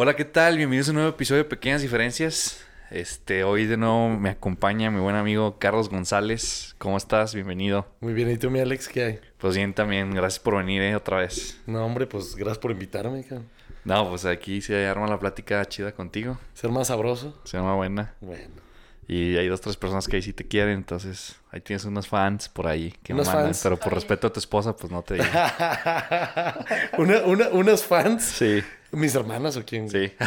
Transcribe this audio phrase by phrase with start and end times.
[0.00, 0.56] Hola, ¿qué tal?
[0.56, 2.64] Bienvenidos a un nuevo episodio de Pequeñas Diferencias.
[2.92, 6.76] Este, hoy de nuevo me acompaña mi buen amigo Carlos González.
[6.78, 7.34] ¿Cómo estás?
[7.34, 7.84] Bienvenido.
[7.98, 9.20] Muy bien, ¿y tú, mi Alex, qué hay?
[9.38, 11.60] Pues bien también, gracias por venir eh, otra vez.
[11.66, 13.48] No, hombre, pues gracias por invitarme, cabrón.
[13.82, 16.38] No, pues aquí se arma la plática chida contigo.
[16.54, 17.36] Ser más sabroso.
[17.42, 18.14] Se llama buena.
[18.20, 18.68] Bueno.
[19.08, 22.48] Y hay dos, tres personas que ahí sí te quieren, entonces ahí tienes unos fans
[22.48, 23.46] por ahí que ¿Unos mandan.
[23.46, 23.60] fans?
[23.64, 25.26] Pero por respeto a tu esposa, pues no te digo.
[26.98, 28.22] una, una, ¿Unas fans?
[28.22, 28.62] Sí,
[28.92, 29.88] ¿Mis hermanas o quién?
[29.90, 30.12] sí.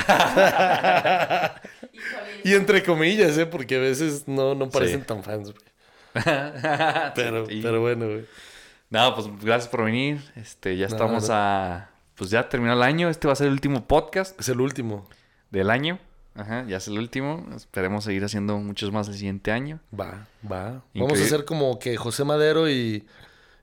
[2.44, 3.46] Y entre comillas, ¿eh?
[3.46, 5.06] Porque a veces no, no parecen Sí.
[5.08, 5.66] tan fans, güey.
[7.16, 7.60] Pero, Sí.
[7.62, 8.26] pero bueno, güey.
[8.90, 10.20] No, pues gracias por venir.
[10.36, 11.36] Este, ya estamos no.
[11.36, 11.90] a.
[12.16, 13.10] Pues ya terminó el año.
[13.10, 15.08] Este va a ser el último podcast Es el último.
[15.52, 16.00] del año.
[16.36, 17.46] Ajá, ya es el último.
[17.56, 19.80] Esperemos seguir haciendo muchos más el siguiente año.
[19.98, 20.82] Va, va.
[20.94, 23.06] Vamos a hacer como que José Madero y...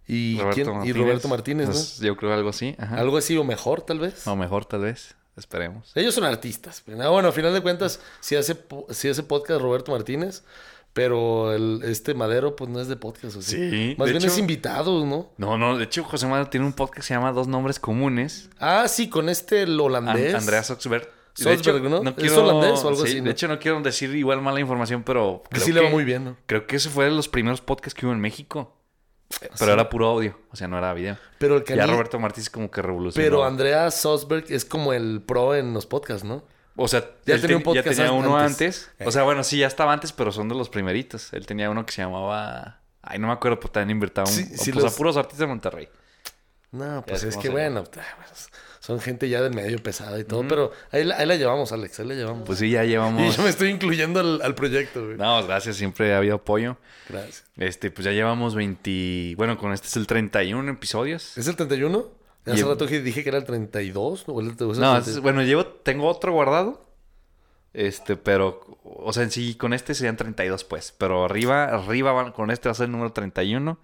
[0.08, 0.84] Y Roberto ¿quién?
[0.86, 1.72] Y Roberto Martínez, ¿no?
[1.74, 2.74] Pues, yo creo algo así.
[2.78, 2.96] Ajá.
[2.96, 4.26] Algo así o mejor, tal vez.
[4.26, 5.14] O mejor, tal vez.
[5.36, 5.92] Esperemos.
[5.94, 6.82] Ellos son artistas.
[6.86, 8.56] Bueno, a final de cuentas, sí hace,
[8.90, 10.42] sí hace podcast Roberto Martínez,
[10.92, 13.36] pero el, este Madero, pues no es de podcast.
[13.36, 13.70] ¿o sí?
[13.70, 15.30] Sí, Más bien hecho- es invitado, ¿no?
[15.36, 15.76] No, no.
[15.78, 18.50] De hecho, José Manuel tiene un podcast que se llama Dos Nombres Comunes.
[18.58, 20.34] Ah, sí, con este el An- holandés.
[20.34, 21.04] Andrea Soxberg.
[21.36, 22.14] De Soxberg, hecho, ¿no?
[22.16, 23.26] ¿Es holandés o algo sí, así, no?
[23.26, 25.44] De hecho, no quiero decir igual mala información, pero.
[25.50, 26.36] Que sí le va que- muy bien, ¿no?
[26.46, 28.74] Creo que ese fue de los primeros podcasts que hubo en México.
[29.40, 29.70] Pero Sí.
[29.70, 31.16] era puro audio, o sea, no era video.
[31.38, 33.24] Pero el Ya cani- Roberto Martínez como que revolucionó.
[33.24, 36.44] Pero Andrea Sosberg es como el pro en los podcasts, ¿no?
[36.76, 38.88] O sea, Ya él tenía un ten- ya podcast tenía uno antes.
[38.90, 39.06] antes.
[39.06, 41.32] O sea, bueno, sí, ya estaba antes, pero son de los primeritos.
[41.32, 42.80] Él tenía uno que se llamaba...
[43.02, 44.34] Ay, no me acuerdo, pero también invirtaba un...
[44.34, 45.88] Sí, sí pues los- a puros artistas de Monterrey.
[46.70, 48.48] No, pues es cómo que bueno, pues,
[48.88, 52.00] son gente ya del medio pesada y todo, pero ahí, la- ahí la llevamos, Alex,
[52.00, 52.44] ahí la llevamos.
[52.46, 53.36] Pues sí, ya y llevamos...
[53.36, 55.18] yo me estoy incluyendo al, al proyecto, güey.
[55.18, 56.78] No, gracias, siempre ha habido apoyo.
[57.08, 57.44] Gracias.
[57.58, 59.34] Este, pues ya llevamos 20...
[59.36, 61.36] Bueno, con este es el 31 episodios.
[61.36, 62.08] ¿Es el 31?
[62.46, 64.34] Hace Y el- rato que dije que era el 32, ¿no?
[64.34, 64.98] ¿O el- o No, 30?
[65.10, 65.66] es- bueno, llevo...
[65.66, 66.86] Tengo otro guardado.
[67.74, 68.62] Este, pero...
[68.84, 70.94] O sea, en sí, con este serían 32, pues.
[70.96, 73.78] Pero arriba, arriba van- con este va a ser el número 31.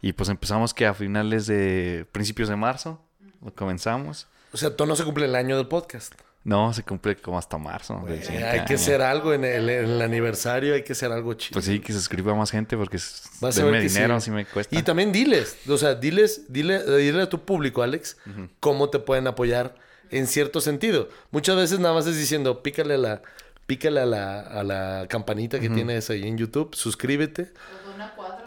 [0.00, 2.06] Y pues empezamos que a finales de...
[2.12, 3.02] Principios de marzo.
[3.44, 4.26] Lo comenzamos.
[4.52, 6.14] O sea, todo no se cumple el año del podcast.
[6.44, 8.02] No, se cumple como hasta marzo.
[8.08, 8.74] hay que año.
[8.74, 11.54] hacer algo en el, en el aniversario, hay que hacer algo chido.
[11.54, 12.96] Pues sí, que se suscriba más gente porque
[13.40, 14.26] Vas a ver dinero, sí.
[14.26, 14.74] si me cuesta.
[14.78, 18.16] Y también diles, o sea, diles, dile, dile a tu público, Alex,
[18.60, 19.74] cómo te pueden apoyar
[20.10, 21.10] en cierto sentido.
[21.32, 23.22] Muchas veces nada más es diciendo, pícale a la,
[23.66, 27.52] pícale a la, a la campanita que tienes ahí en YouTube, suscríbete.
[27.94, 28.46] Una cuatro.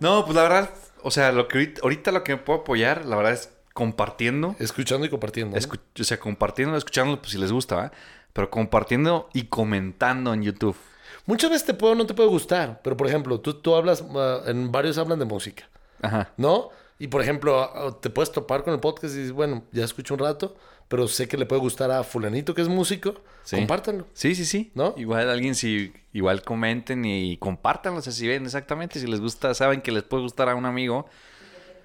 [0.00, 0.70] No, pues la verdad,
[1.02, 4.56] o sea, lo que ahorita, ahorita lo que me puedo apoyar, la verdad es compartiendo.
[4.58, 5.54] Escuchando y compartiendo.
[5.56, 5.60] ¿no?
[5.60, 7.92] Escu- o sea, compartiendo, escuchando, pues si les gusta.
[8.32, 10.76] Pero compartiendo y comentando en YouTube.
[11.26, 14.02] Muchas veces te puede o no te puede gustar, pero por ejemplo, tú, tú hablas,
[14.14, 15.68] ah, en varios hablan de música.
[16.02, 16.32] Ajá.
[16.36, 16.70] ¿no?
[16.98, 20.14] Y por ejemplo, a- te puedes topar con el podcast y dices, bueno, ya escucho
[20.14, 20.56] un rato,
[20.88, 23.14] pero sé que le puede gustar a fulanito que es músico,
[23.44, 23.56] Sí.
[23.56, 24.06] compártanlo.
[24.12, 24.70] Sí, sí, sí.
[24.74, 24.94] ¿No?
[24.96, 29.54] Igual alguien si igual comenten y compártanlo, o sea, si ven exactamente, si les gusta,
[29.54, 31.06] saben que les puede gustar a un amigo.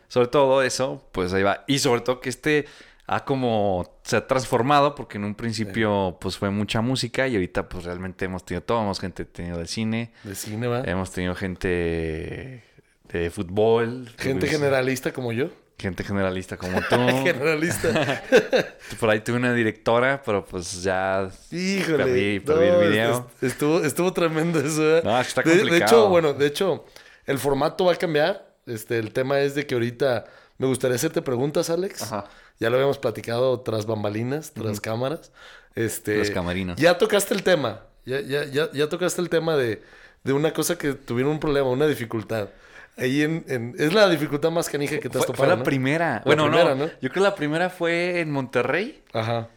[0.09, 1.63] Sobre todo eso, pues ahí va.
[1.67, 2.65] Y sobre todo que este
[3.07, 7.67] ha como se ha transformado porque en un principio pues fue mucha música y ahorita
[7.69, 10.81] pues realmente hemos tenido todo, hemos gente tenido de cine, De cine, ¿va?
[10.81, 12.63] hemos tenido gente
[13.11, 15.47] de fútbol, Gente pues, generalista como yo.
[15.79, 16.95] gente generalista como tú.
[17.23, 18.21] generalista.
[18.99, 22.05] Por ahí tuve una directora, pero pues ya Híjole.
[22.05, 23.27] Perdí- perdí el video.
[23.37, 24.97] est- Estuvo, estuvo tremendo eso.
[24.97, 25.01] ¿eh?
[25.03, 25.85] No, está de, de complicado.
[25.85, 26.85] hecho, bueno, de hecho,
[27.25, 28.48] el formato va a cambiar.
[28.69, 30.25] Este, el tema es de que ahorita
[30.57, 32.01] me gustaría hacerte preguntas, Alex.
[32.03, 32.25] Ajá.
[32.59, 35.31] Ya lo habíamos platicado tras bambalinas, tras cámaras.
[35.75, 36.77] Este, Los camarinos.
[36.77, 37.81] Ya tocaste el tema.
[38.05, 39.81] Ya, ya, ya, ya tocaste el tema de,
[40.23, 42.49] de una cosa que tuvieron un problema, una dificultad.
[42.97, 45.37] Ahí en, en- es la dificultad más canija que te has Fue, topado.
[45.37, 45.63] fue la ¿no?
[45.63, 46.21] primera.
[46.25, 46.91] bueno, primera, no, ¿no?
[47.01, 49.01] Yo creo que la primera fue en Monterrey.
[49.13, 49.47] Ajá.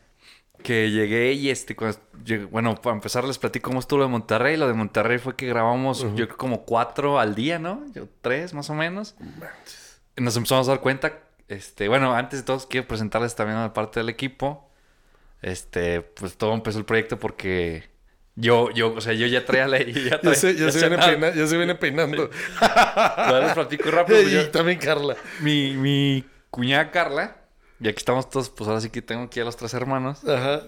[0.62, 4.10] Que llegué y este, cuando llegué- bueno, para empezar les platico cómo estuvo lo de
[4.10, 4.56] Monterrey.
[4.56, 7.84] Lo de Monterrey fue que grabamos, yo creo como cuatro al día, ¿no?
[7.94, 9.16] Yo tres más o menos.
[10.16, 11.18] Nos empezamos a dar cuenta,
[11.48, 14.70] este, bueno, antes de todo quiero presentarles también a la parte del equipo.
[15.40, 17.90] Este, pues todo empezó el proyecto porque
[18.36, 19.80] yo, yo, o sea, yo ya traía la...
[19.82, 22.30] yo ya se, ya ya se viene, peina- ya se viene peinando.
[22.60, 24.22] Ahora les platico rápido.
[24.22, 25.16] y yo- también Carla.
[25.40, 27.36] mi, mi cuñada Carla,
[27.82, 30.24] y aquí estamos todos, pues ahora sí que tengo aquí a los tres hermanos.
[30.24, 30.62] Ajá.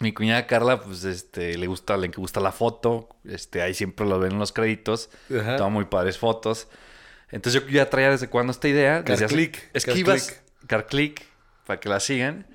[0.00, 3.08] Mi cuñada Carla, pues, este, le gusta, le gusta la foto.
[3.24, 5.10] Este, ahí siempre lo ven en los créditos.
[5.30, 5.56] Ajá.
[5.56, 6.68] Toma muy padres fotos.
[7.30, 9.04] Entonces yo ya traía desde cuando esta idea.
[9.04, 10.42] Carclick, Esquivas.
[10.66, 11.22] Carclick.
[11.66, 12.46] Para que la sigan.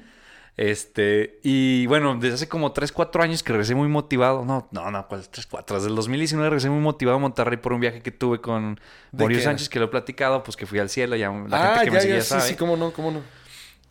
[0.58, 4.44] Este, y bueno, desde hace como 3, 4 años que regresé muy motivado.
[4.46, 5.78] No, no, no, ¿cuál 3, 4?
[5.78, 8.76] Desde el 2019 regresé muy motivado a Monterrey por un viaje que tuve con
[9.12, 9.46] ¿De Mauricio qué?
[9.46, 11.16] Sánchez, que lo he platicado, pues que fui al cielo.
[11.16, 12.42] Ya, la ah, gente que ya, me ya, seguía sí, sabe.
[12.42, 13.22] sí, cómo no, cómo no.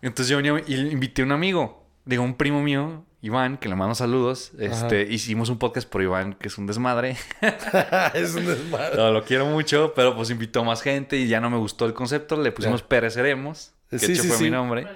[0.05, 3.75] Entonces yo venía y invité a un amigo, digo, un primo mío, Iván, que le
[3.75, 4.53] mando saludos.
[4.59, 7.17] Este, hicimos un podcast por Iván, que es un desmadre.
[8.15, 8.97] es un desmadre.
[8.99, 11.95] No, lo quiero mucho, pero pues invitó más gente y ya no me gustó el
[11.95, 12.37] concepto.
[12.37, 14.45] Le pusimos Pereceremos, que Sí, hecho sí, fue sí.
[14.45, 14.87] mi nombre.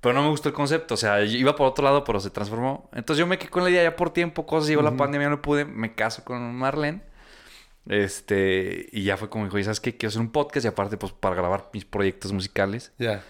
[0.00, 2.90] Pero no me gustó el concepto, o sea, iba por otro lado, pero se transformó.
[2.92, 5.40] Entonces yo me quedé con la idea ya por tiempo, cosas, llegó la pandemia, no
[5.40, 7.02] pude, me caso con Marlene.
[7.86, 9.96] Este, y ya fue como dijo, "Oye, ¿sabes qué?
[9.96, 12.92] Quiero hacer un podcast y aparte, pues, para grabar mis proyectos musicales.
[12.98, 13.22] Ya.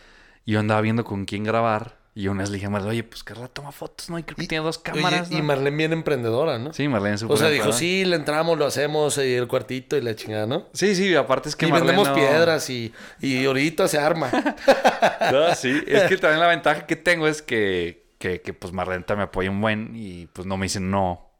[0.44, 2.02] Y yo andaba viendo con quién grabar.
[2.16, 4.16] Y una vez le dije a Marlene, oye, pues Carla toma fotos, ¿no?
[4.20, 5.42] Y creo que tiene dos cámaras, Oye, y.
[5.42, 6.72] Marlene bien emprendedora, ¿no?
[6.72, 10.00] Sí, Marlene súper O sea, dijo, sí, le entramos, lo hacemos, y el cuartito y
[10.00, 10.68] la chingada, ¿no?
[10.74, 14.30] Sí, sí, aparte es que y Marlene vendemos no- piedras y, y ahorita se arma.
[15.32, 19.04] No, sí, es que también la ventaja que tengo es que, que, que pues Marlene
[19.16, 21.30] me apoya un buen y pues no me dicen no.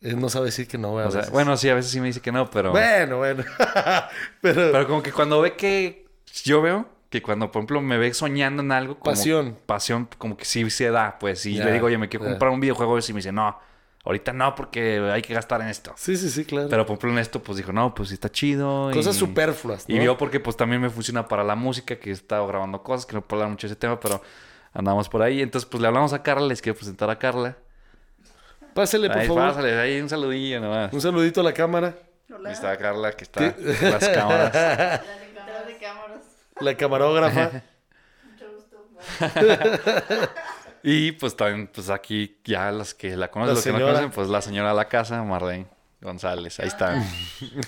[0.00, 1.04] Él no sabe decir que no, güey.
[1.04, 1.32] a O sea, veces.
[1.32, 2.70] bueno, sí, a veces sí me dice que no, pero...
[2.70, 3.44] Bueno, bueno.
[4.40, 6.06] Pero, Pero como que cuando ve que...
[6.44, 6.88] Yo veo
[7.20, 8.98] que cuando, por ejemplo, me ve soñando en algo...
[8.98, 9.56] Como Pasión.
[9.66, 11.44] Pasión, como que sí se da, pues.
[11.44, 13.58] Ya, le digo, oye, me quiero comprar un videojuego y me dice, no,
[14.04, 15.92] ahorita no, porque hay que gastar en esto.
[15.96, 16.68] sí, sí, sí, claro.
[16.68, 18.90] Pero, por ejemplo, en esto, pues dijo, no, pues sí está chido.
[18.92, 19.94] Cosas y- superfluas, ¿no?
[19.94, 23.06] Y vio porque, pues, también me funciona para la música, que he estado grabando cosas,
[23.06, 24.20] que no puedo hablar mucho de ese tema, pero
[24.72, 25.40] andamos por ahí.
[25.42, 27.56] Entonces, pues, le hablamos a Carla, les quiero presentar a Carla.
[28.74, 29.42] Pásele, por Ahí, favor.
[29.48, 30.92] pásale, ahí un saludillo nomás.
[30.94, 31.94] Un saludito a la cámara.
[32.46, 34.50] Ahí está Carla, que está en las cámaras.
[34.52, 36.21] Detrás de cámaras.
[36.62, 37.62] La camarógrafa.
[38.30, 38.76] Mucho gusto.
[40.84, 44.10] Y, pues, también, pues, aquí ya las que la conocen, La los que no conocen,
[44.10, 45.66] pues, la señora de la casa, Marlene
[46.00, 46.58] González.
[46.58, 47.04] Ahí están.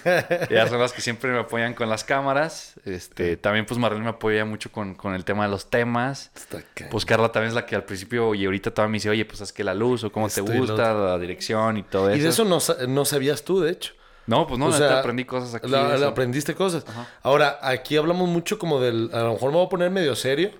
[0.50, 2.74] Ellas son las que siempre me apoyan con las cámaras.
[2.84, 6.32] Este, también, pues, Marlene me apoya mucho con, con el tema de los temas.
[6.34, 6.58] Está.
[6.90, 9.40] Pues Carla también es la que al principio y ahorita todavía me dice, oye, pues
[9.40, 12.18] es que la luz o cómo te gusta, la dirección y todo eso.
[12.18, 12.58] Y de eso no,
[12.88, 13.94] no sabías tú, de hecho.
[14.26, 15.68] No, pues no, O aprendí cosas aquí.
[15.70, 16.84] La- aprendiste cosas.
[17.22, 19.10] Ahora, aquí hablamos mucho como del...
[19.12, 20.50] A lo mejor me voy a poner medio serio,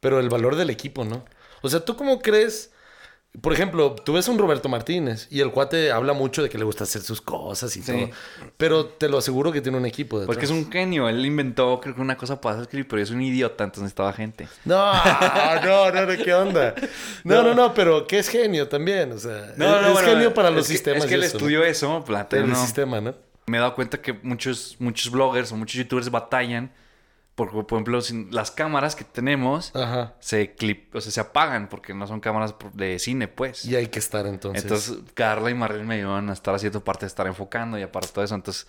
[0.00, 1.24] pero el valor del equipo, ¿no?
[1.62, 2.72] O sea, ¿tú cómo crees?
[3.40, 6.58] Por ejemplo, tú ves a un Roberto Martínez y el cuate habla mucho de que
[6.58, 7.92] le gusta hacer sus cosas y Sí.
[7.92, 8.10] todo.
[8.56, 10.34] Pero te lo aseguro que tiene un equipo detrás.
[10.34, 13.22] Porque es un genio, él inventó creo que una cosa para escribir, pero es un
[13.22, 14.48] idiota, entonces necesitaba gente.
[14.64, 14.92] No,
[15.64, 16.74] no, no, no, ¿qué onda?
[17.24, 20.62] No, no, no, pero que es genio también, o sea, es, es genio para los
[20.62, 21.02] es que- sistemas.
[21.04, 21.26] Es que él ¿no?
[21.26, 22.56] estudió eso, plata, El no.
[22.60, 23.14] sistema, ¿no?
[23.46, 26.70] Me he dado cuenta que muchos, muchos bloggers o muchos youtubers batallan
[27.38, 30.14] porque, por ejemplo, sin- las cámaras que tenemos Ajá.
[30.18, 33.64] se clip, o sea, se apagan porque no son cámaras de cine, pues.
[33.64, 34.64] Y hay que estar entonces.
[34.64, 38.08] Entonces, Carla y Marlene me ayudan a estar haciendo parte de estar enfocando y aparte
[38.12, 38.34] todo eso.
[38.34, 38.66] Entonces,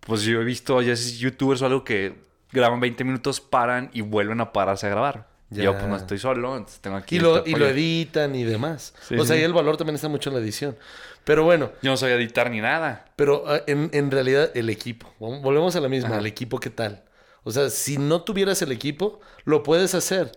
[0.00, 2.14] pues yo he visto ya esos youtubers o algo que
[2.52, 5.26] graban 20 minutos, paran y vuelven a pararse a grabar.
[5.50, 5.64] Ya.
[5.64, 7.70] Yo pues no estoy solo, entonces tengo aquí y, lo, este y lo apoyo.
[7.74, 8.94] editan y demás.
[9.08, 9.42] Sí, o sea, sí.
[9.42, 10.76] y el valor también está mucho en la edición.
[11.24, 13.06] Pero bueno, Yo no sabía editar ni nada.
[13.16, 15.10] pero ah, en, en realidad el equipo.
[15.18, 16.18] Vol- Volvemos a la misma, Ajá.
[16.18, 17.02] el equipo, ¿qué tal?
[17.44, 20.32] O sea, si no tuvieras el equipo, lo puedes hacer.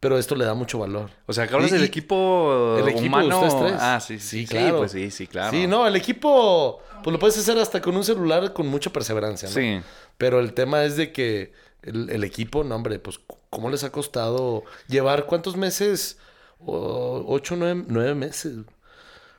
[0.00, 1.10] Pero esto le da mucho valor.
[1.26, 3.40] O sea, que hablas del equipo, El equipo humano.
[3.40, 3.80] de ustedes tres.
[3.80, 4.78] Ah, sí, sí, Sí, sí, claro.
[4.78, 5.50] pues sí, sí, claro.
[5.50, 9.48] Sí, no, el equipo, pues lo puedes hacer hasta con un celular con mucha perseverancia,
[9.48, 9.54] ¿no?
[9.56, 9.80] Sí.
[10.16, 11.52] Pero el tema es de que
[11.82, 13.18] el, el equipo, no, hombre, pues,
[13.50, 16.18] ¿cómo les ha costado llevar cuántos meses?
[16.64, 18.54] O- ocho, nueve, nueve meses.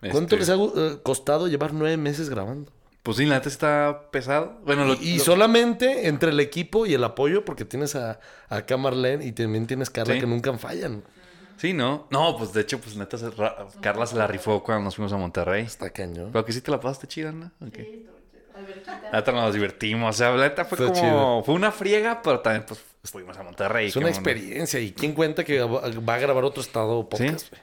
[0.01, 2.69] ¿Cuánto Este, les ha eh, costado llevar nueve meses grabando?
[3.09, 4.59] Pues sí, la neta está pesado.
[4.65, 8.19] Bueno, lo, y y lo- solamente entre el equipo y el apoyo, porque tienes a,
[8.49, 10.19] a acá Marlene y también tienes Carla Sí.
[10.19, 11.03] que nunca fallan.
[11.57, 12.07] Sí, ¿no?
[12.11, 15.11] No, pues de hecho, pues neta, se ra- Carla se la rifó cuando nos fuimos
[15.11, 15.63] a Monterrey.
[15.65, 16.29] Está cañón.
[16.31, 17.51] Pero que sí te la pasaste chida, ¿no?
[17.65, 17.75] Ok.
[17.77, 18.05] Sí.
[19.11, 20.15] La neta nos divertimos.
[20.15, 21.01] O sea, la neta fue Está como...
[21.01, 21.43] chido.
[21.45, 22.79] Fue una friega, pero también pues
[23.11, 23.87] fuimos a Monterrey.
[23.87, 24.79] Es una experiencia.
[24.79, 27.49] ¿Y quién cuenta que va va a grabar otro estado podcast?
[27.49, 27.61] güey?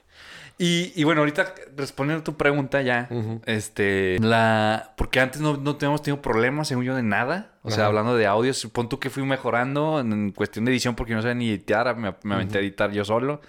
[0.58, 3.08] Y, y bueno, ahorita respondiendo a tu pregunta ya,
[3.44, 7.52] este, la, porque antes no, no teníamos tenido problemas, según yo, de nada.
[7.62, 10.94] O sea, hablando de audio, supón tú que fui mejorando en, en cuestión de edición
[10.94, 13.42] porque no sabía ni editar, me, me aventé a editar yo solo.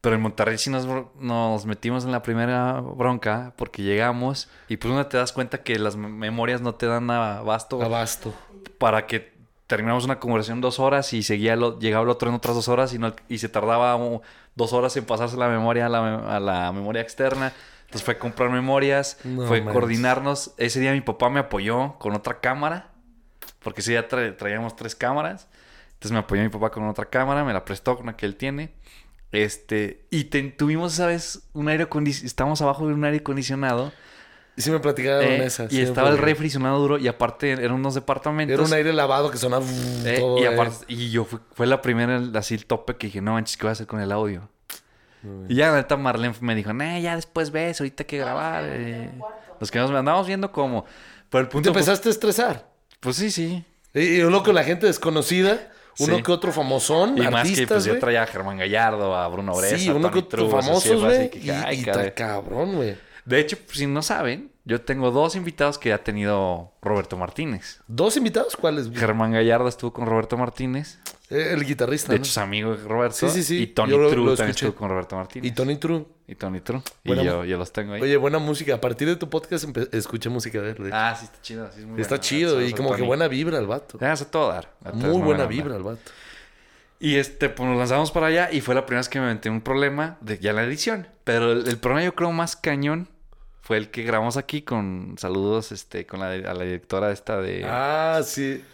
[0.00, 0.86] Pero en Monterrey sí nos,
[1.18, 5.78] nos metimos en la primera bronca porque llegamos y pues uno te das cuenta que
[5.78, 8.32] las mem- memorias no te dan abasto Abasto.
[8.78, 9.32] para que
[9.68, 12.92] terminamos una conversación dos horas y seguía lo- llegaba el otro en otras dos horas
[12.94, 13.96] y, no, y se tardaba
[14.56, 17.52] dos horas en pasarse la memoria a la, a la memoria externa.
[17.82, 19.72] Entonces fue comprar memorias, No fue manches.
[19.74, 20.54] coordinarnos.
[20.58, 22.88] Ese día mi papá me apoyó con otra cámara,
[23.62, 25.46] porque ese día tra- traíamos tres cámaras.
[25.92, 28.36] Entonces me apoyó mi papá con otra cámara, me la prestó con la que él
[28.36, 28.72] tiene.
[29.32, 31.42] Este, y tuvimos, ¿sabes?
[31.52, 32.26] Un aire acondicionado.
[32.26, 33.92] Estábamos abajo de un aire acondicionado.
[34.58, 35.68] Y sí me platicaron eh, esa.
[35.70, 36.98] y estaba el refri sonando duro.
[36.98, 38.52] Y aparte eran unos departamentos.
[38.54, 39.64] Era un aire lavado que sonaba
[40.04, 40.38] Eh, todo.
[40.38, 43.56] y aparte, y yo fui- fue la primera, así el tope que dije, no manches,
[43.56, 44.48] ¿qué voy a hacer con el audio?
[45.48, 48.64] Y ya la neta Marlene me dijo, nah, ya después ves, ahorita hay que grabar.
[48.66, 49.10] eh".
[49.60, 50.84] Nos quedamos, andábamos viendo cómo.
[51.30, 52.66] Pero el ¿Te punto fue- empezaste a estresar?
[53.00, 53.64] pues sí, sí.
[53.94, 56.22] Y, y loco, la gente desconocida, Uno Sí.
[56.22, 59.76] que otro famosón, Y más que pues yo traía a Germán Gallardo, a Bruno Bresa,
[59.78, 61.28] Sí, a uno que Tony otro Trubos, así, famosos, güey.
[61.30, 62.96] que, Y, ay, y está cabrón, güey.
[63.28, 67.80] De hecho, si no saben, yo tengo dos invitados que ha tenido Roberto Martínez.
[67.86, 68.56] ¿Dos invitados?
[68.56, 68.90] ¿Cuáles?
[68.94, 70.98] Germán Gallardo estuvo con Roberto Martínez.
[71.28, 72.22] Eh, El guitarrista, De ¿no?
[72.24, 73.16] hecho, es amigo de Roberto.
[73.16, 73.62] Sí, sí, sí.
[73.62, 75.50] Y Tony Yo True lo también estuvo con Roberto Martínez.
[75.50, 76.06] Y Tony True.
[76.26, 76.80] Y Tony True.
[77.04, 78.00] Y Buena yo, mu- yo los tengo ahí.
[78.00, 78.74] Oye, buena música.
[78.76, 80.84] A partir de tu podcast escuché música de él.
[80.84, 81.70] de ah, sí, está chido.
[81.72, 83.98] Sí, es muy Está chido y como que buena vibra al vato.
[84.00, 84.72] Ya, hace todo dar.
[84.94, 86.00] Muy buena vibra al vato.
[86.98, 89.48] Y este, pues nos lanzamos para allá y fue la primera vez que me metí
[89.48, 91.06] en un problema de ya la edición.
[91.24, 93.06] Pero el, el problema yo creo más cañón
[93.68, 97.66] fue el que grabamos aquí con saludos este, con la, a la directora esta de
[97.66, 98.64] Ah, sí.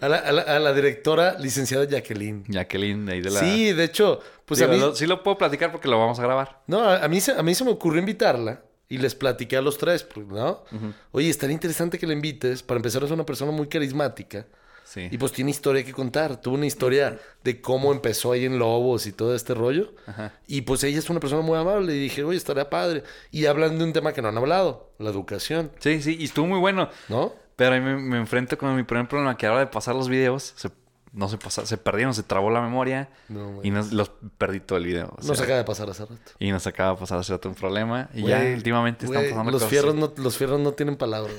[0.00, 2.44] A la, a la- a la directora licenciada Jacqueline.
[2.48, 3.40] Jacqueline, de ahí de la...
[3.40, 4.80] Sí, de hecho, pues Digo, a mí...
[4.80, 6.62] lo- sí lo puedo platicar porque lo vamos a grabar.
[6.66, 9.60] No, a, a mí se, a mí se me ocurrió invitarla y les platiqué a
[9.60, 10.64] los tres, pues, ¿no?
[11.12, 12.62] Oye, estaría interesante que la invites.
[12.62, 14.46] Para empezar, es una persona muy carismática
[14.88, 15.08] Sí.
[15.10, 16.40] y pues tiene historia que contar.
[16.40, 19.92] Tuvo una historia de cómo empezó ahí en Lobos y todo este rollo.
[20.06, 20.32] Ajá.
[20.46, 23.02] Y pues ella es una persona muy amable y dije, oye, estaría padre.
[23.30, 26.46] Y hablan de un tema que no han hablado, la educación, Sí, sí, y estuvo
[26.46, 26.88] muy bueno.
[27.08, 27.34] ¿no?
[27.56, 29.94] Pero ahí me, me enfrento con mi primer problema, que a la hora de pasar
[29.94, 30.70] los videos, se,
[31.12, 34.78] no se pasa, se perdieron, se trabó la memoria No, y nos, los perdí todo
[34.78, 35.08] el video.
[35.08, 36.16] o Nos sea, acaba de pasar hace rato.
[36.38, 38.08] Y nos acaba de pasar hace rato un problema.
[38.14, 41.32] Y ya últimamente están güey, pasando los cosas fierros no Los fierros no tienen palabra.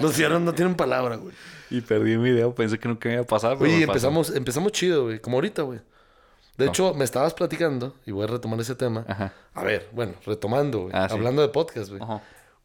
[0.00, 1.34] los fierros no tienen palabra, güey.
[1.70, 3.58] Y perdí un video, pensé que nunca me iba a pasar.
[3.58, 3.92] pero Oye, pasó.
[3.92, 5.20] empezamos, empezamos chido, güey.
[5.20, 5.80] Como ahorita, güey.
[6.56, 6.70] De No.
[6.70, 9.04] hecho, me estabas platicando, y voy a retomar ese tema.
[9.06, 9.32] Ajá.
[9.54, 10.92] A ver, bueno, retomando, güey.
[10.94, 11.14] Ah, sí.
[11.14, 12.00] Hablando de podcast, güey.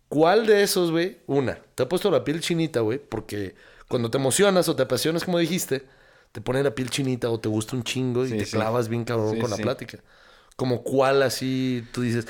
[0.07, 1.17] ¿Cuál de esos, güey?
[1.27, 3.55] Una, te ha puesto la piel chinita, güey, porque
[3.89, 5.83] cuando te emocionas o te apasionas, como dijiste,
[6.33, 8.51] te pone la piel chinita o te gusta un chingo y Sí, te sí.
[8.57, 9.99] clavas bien cabrón Sí, con la plática.
[10.57, 12.27] Como cuál así tú dices.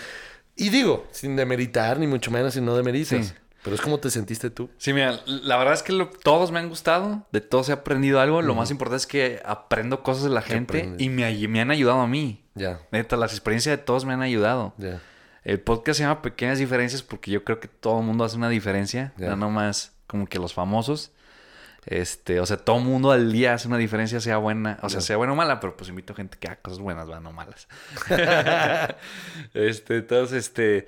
[0.55, 3.33] Y digo, sin demeritar, ni mucho menos, si no demeritas.
[3.63, 4.69] Pero es como te sentiste tú.
[4.77, 8.19] Sí, mira, la verdad es que lo- todos me han gustado, de todos he aprendido
[8.19, 8.41] algo.
[8.41, 12.07] Lo más importante es que aprendo cosas de la gente y me, han ayudado a
[12.07, 12.43] mí.
[12.55, 14.73] Ya, Neta, las experiencias de todos me han ayudado.
[14.77, 15.01] ya.
[15.45, 18.47] El podcast se llama Pequeñas Diferencias porque yo creo que todo el mundo hace una
[18.47, 19.29] diferencia, Ya.
[19.31, 21.11] no nomás como que los famosos.
[21.85, 25.01] Este, o sea, todo el mundo al día hace una diferencia, sea buena, o sea,
[25.01, 27.67] sea buena o mala, pero pues invito gente que haga cosas buenas, va, no malas.
[29.53, 30.87] este, entonces, este,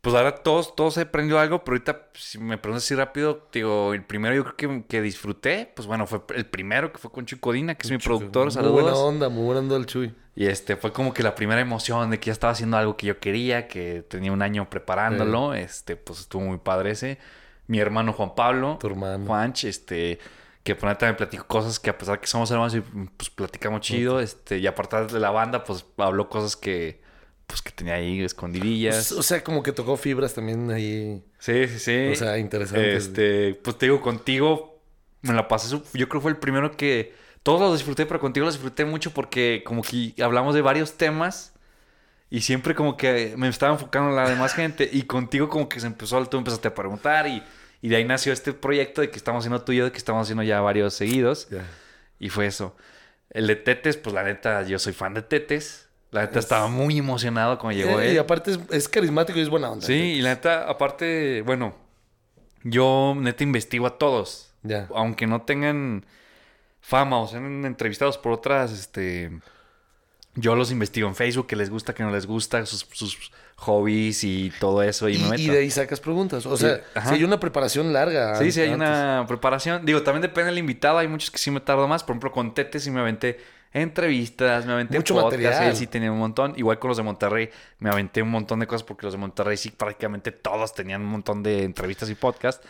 [0.00, 3.94] pues ahora todos, todos he aprendido algo, pero ahorita, si me preguntas así rápido, digo,
[3.94, 7.26] el primero yo creo que, que disfruté, pues bueno, fue el primero que fue con
[7.26, 8.98] Chicodina, que es mi productor, Muy buena saludos.
[8.98, 10.14] onda, muy buena onda el Chuy.
[10.36, 13.06] Y este fue como que la primera emoción de que ya estaba haciendo algo que
[13.06, 15.54] yo quería, que tenía un año preparándolo.
[15.54, 17.18] Este, pues estuvo muy padre ese.
[17.66, 18.78] Mi hermano Juan Pablo.
[18.80, 19.26] Tu hermano.
[19.26, 20.18] Juanch, este,
[20.62, 23.80] que por neta me platicó cosas que a pesar que somos hermanos y pues platicamos
[23.80, 24.20] chido.
[24.20, 27.00] Este, y aparte de la banda, pues habló cosas que,
[27.46, 29.12] pues que tenía ahí escondidillas.
[29.12, 31.24] O sea, como que tocó fibras también ahí.
[31.38, 32.08] Sí, sí, sí.
[32.12, 32.96] O sea, interesante.
[32.96, 34.80] Este, pues te digo, contigo
[35.22, 35.68] me la pasé.
[35.70, 37.26] Yo creo que fue el primero que.
[37.42, 41.55] Todos los disfruté, pero contigo los disfruté mucho porque, como que hablamos de varios temas
[42.30, 44.88] y siempre, como que me estaba enfocando en la demás gente.
[44.92, 46.24] Y contigo, como que se empezó.
[46.26, 47.42] Tú empezaste a preguntar y,
[47.82, 49.98] y de ahí nació este proyecto de que estamos haciendo tú y yo, de que
[49.98, 51.48] estamos haciendo ya varios seguidos.
[52.18, 52.76] Y fue eso.
[53.30, 55.88] El de Tetes, pues la neta, yo soy fan de Tetes.
[56.10, 58.14] La neta Es- estaba muy emocionado cuando llegó Eh, él.
[58.14, 59.86] y aparte es, es carismático y es buena onda.
[59.86, 61.74] Sí, y la neta, aparte, bueno,
[62.62, 64.50] yo neta investigo a todos.
[64.62, 64.88] Ya.
[64.94, 66.06] Aunque no tengan
[66.80, 69.30] fama o sean entrevistados por otras, este...
[70.36, 74.22] Yo los investigo en Facebook, que les gusta, que no les gusta, sus, sus hobbies
[74.22, 75.42] y todo eso, y, Y, me meto.
[75.42, 76.44] y de ahí sacas preguntas.
[76.44, 77.08] O sea, ajá.
[77.08, 78.36] si hay una preparación larga.
[78.36, 78.86] Sí, sí, hay antes.
[78.86, 79.84] una preparación.
[79.86, 80.98] Digo, también depende del invitado.
[80.98, 82.04] Hay muchos que sí me tardo más.
[82.04, 83.38] Por ejemplo, con Tete sí me aventé
[83.72, 85.32] entrevistas, me aventé Mucho podcast.
[85.42, 85.64] material.
[85.70, 86.52] Él sí tenía un montón.
[86.56, 89.56] Igual con los de Monterrey me aventé un montón de cosas porque los de Monterrey
[89.56, 92.62] sí prácticamente todos tenían un montón de entrevistas y podcast.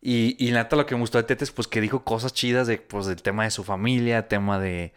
[0.00, 2.66] Y, y neta lo que me gustó de Tete es pues que dijo cosas chidas
[2.66, 4.92] de, pues, del tema de su familia, tema de...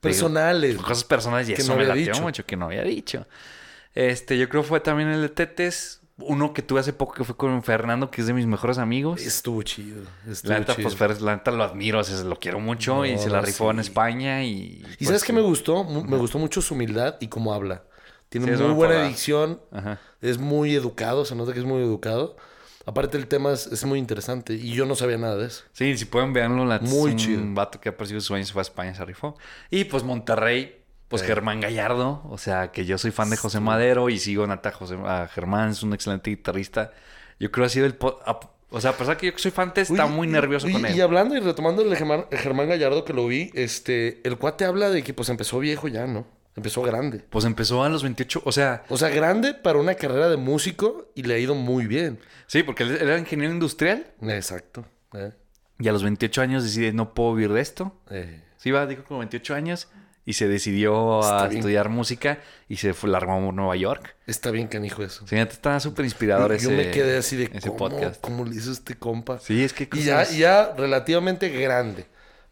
[0.00, 0.76] Personales.
[0.76, 2.22] cosas personales y Que eso no me latió dicho.
[2.22, 3.26] mucho, que no había dicho.
[3.94, 5.98] Este, yo creo fue también el de Tetes.
[6.22, 9.22] Uno que tuve hace poco que fue con Fernando, que es de mis mejores amigos.
[9.22, 10.02] Estuvo chido.
[10.28, 10.90] Estuvo La neta, chido.
[10.94, 13.78] pues la neta lo admiro, o sea, lo quiero mucho y se la rifó en.
[13.78, 14.50] España y...
[14.52, 15.82] ¿Y pues, sabes qué me gustó?
[15.84, 17.84] Me gustó mucho su humildad y cómo habla.
[18.28, 19.60] Tiene Sí, muy buena dicción.
[20.20, 21.24] Es muy educado.
[21.24, 22.36] Se nota que es muy educado.
[22.86, 24.54] Aparte, el tema es, es muy interesante.
[24.54, 25.64] Y yo no sabía nada de eso.
[25.72, 27.40] Sí, si pueden verlo, la Muy un chido.
[27.54, 29.36] vato que ha perseguido sueños, se fue a España, se rifó.
[29.70, 31.28] Y pues Monterrey, pues Sí.
[31.28, 34.72] Germán Gallardo, o sea, que yo soy fan de José Madero y sigo neta a,
[34.72, 36.92] José, a Germán, es un excelente guitarrista.
[37.38, 37.96] Yo creo que ha sido el...
[38.00, 40.96] o sea, a pesar que yo soy fan, está muy nervioso y- con él.
[40.96, 44.64] Y hablando y retomando el Germán, el Germán Gallardo que lo vi, este, el cuate
[44.64, 46.26] habla de que pues empezó viejo ya, ¿no?
[46.56, 47.24] Empezó grande.
[47.30, 51.10] Pues empezó a los 28, o sea, O sea, grande para una carrera de músico
[51.14, 52.18] y le ha ido muy bien.
[52.46, 54.84] sí, porque él, era ingeniero industrial Exacto.
[55.14, 55.32] Eh,
[55.78, 57.94] y a los 28 años decide, no puedo vivir de esto.
[58.10, 58.42] eh.
[58.58, 59.88] Sí, iba, dijo como 28 años
[60.26, 61.60] y se decidió Está a bien.
[61.60, 64.16] estudiar música y se fue, largó a Nueva York.
[64.26, 65.26] Está bien canijo eso.
[65.26, 68.20] Sí, está súper inspirador Yo ese me quedé así de ese ¿cómo, podcast.
[68.20, 69.38] cómo le hizo este compa.
[69.38, 72.04] Sí, es que Y ya, ya relativamente grande,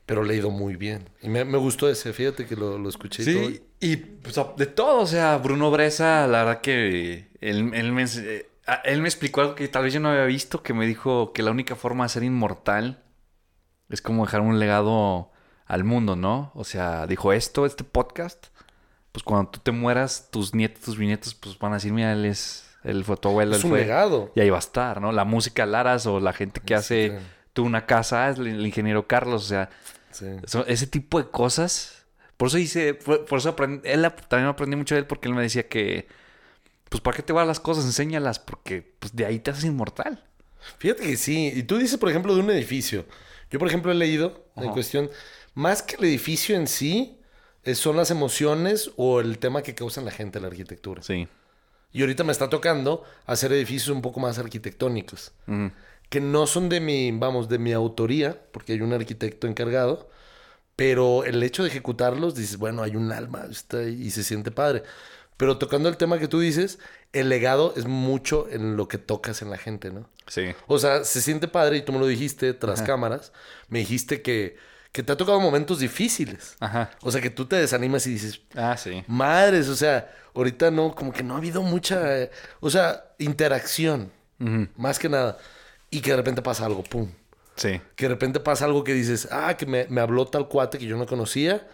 [0.09, 1.11] pero le ha ido muy bien.
[1.21, 3.49] Y me, me gustó ese, fíjate que lo, lo escuché y todo.
[3.51, 8.05] Sí, y pues, de todo, o sea, Bruno Bresa, la verdad que él, él me,
[8.05, 8.49] eh,
[8.85, 11.43] él me explicó algo que tal vez yo no había visto, que me dijo que
[11.43, 13.05] la única forma de ser inmortal
[13.91, 15.31] es como dejar un legado
[15.67, 16.53] al mundo, ¿no?
[16.55, 18.47] O sea, dijo esto, este podcast,
[19.13, 22.25] pues cuando tú te mueras, tus nietos, tus bisnietos, pues van a decir, mira, él
[22.25, 23.81] es, él fue tu abuelo, Es él un fue...
[23.81, 24.33] legado.
[24.35, 25.13] Y ahí va a estar, ¿no?
[25.13, 27.25] La música Laras o la gente que hace claro.
[27.53, 29.69] tú una casa, es el, el ingeniero Carlos, o sea,
[30.11, 30.27] Sí.
[30.67, 32.05] ese tipo de cosas.
[32.37, 35.35] Por eso hice, por, por eso aprendí, él también aprendí mucho de él porque él
[35.35, 36.07] me decía que,
[36.89, 37.85] pues, ¿para qué te van las cosas?
[37.85, 40.25] Enséñalas porque, pues, de ahí te haces inmortal.
[40.79, 41.53] Fíjate que sí.
[41.55, 43.05] Y tú dices, por ejemplo, de un edificio.
[43.51, 44.73] Yo, por ejemplo, he leído en Ajá.
[44.73, 45.11] cuestión,
[45.55, 47.19] más que el edificio en sí,
[47.65, 51.03] eh, son las emociones o el tema que causan la gente, la arquitectura.
[51.03, 51.27] Sí.
[51.93, 55.33] Y ahorita me está tocando hacer edificios un poco más arquitectónicos.
[55.47, 55.73] Ujú.
[56.09, 60.09] Que no son de mi, vamos, de mi autoría, porque hay un arquitecto encargado,
[60.77, 64.85] pero el hecho de ejecutarlos, dices, bueno, hay un alma está y se siente padre.
[65.37, 66.79] Pero tocando el tema que tú dices,
[67.13, 70.09] el legado es mucho en lo que tocas en la gente, ¿no?
[70.27, 70.47] Sí.
[70.67, 72.87] O sea, se siente padre y tú me lo dijiste tras Ajá.
[72.87, 73.33] cámaras,
[73.69, 74.57] me dijiste que,
[74.93, 76.57] que te ha tocado momentos difíciles.
[76.61, 76.91] Ajá.
[77.03, 79.05] O sea, que tú te desanimas y dices, Ah, sí.
[79.07, 84.11] madres, o sea, ahorita no, como que no ha habido mucha, eh, o sea, interacción,
[84.41, 84.69] Ujú.
[84.77, 85.39] más que nada.
[85.91, 87.09] Y que de repente pasa algo, pum.
[87.57, 87.81] Sí.
[87.97, 90.87] Que de repente pasa algo que dices, ah, que me, me habló tal cuate que
[90.87, 91.67] yo no conocía,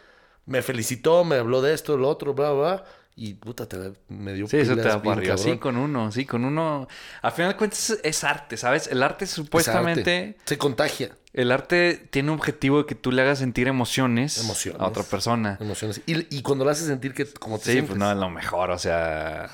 [0.47, 2.85] me felicitó, me habló de esto, lo otro, bla, bla, bla,
[3.16, 5.38] y puta, te, me dio Sí, eso te.
[5.38, 6.88] Sí, con uno, sí, con uno.
[7.23, 8.88] Al final de cuentas es, arte, ¿sabes?
[8.88, 10.28] El arte Es supuestamente.
[10.35, 10.37] arte.
[10.47, 14.80] Se contagia El arte tiene un objetivo de que tú le hagas sentir emociones, Emociones.
[14.80, 15.59] a otra persona.
[15.61, 16.00] emociones.
[16.06, 17.90] Y, y cuando lo haces sentir que como te Sí, sientes.
[17.90, 19.49] pues no es lo mejor, o sea.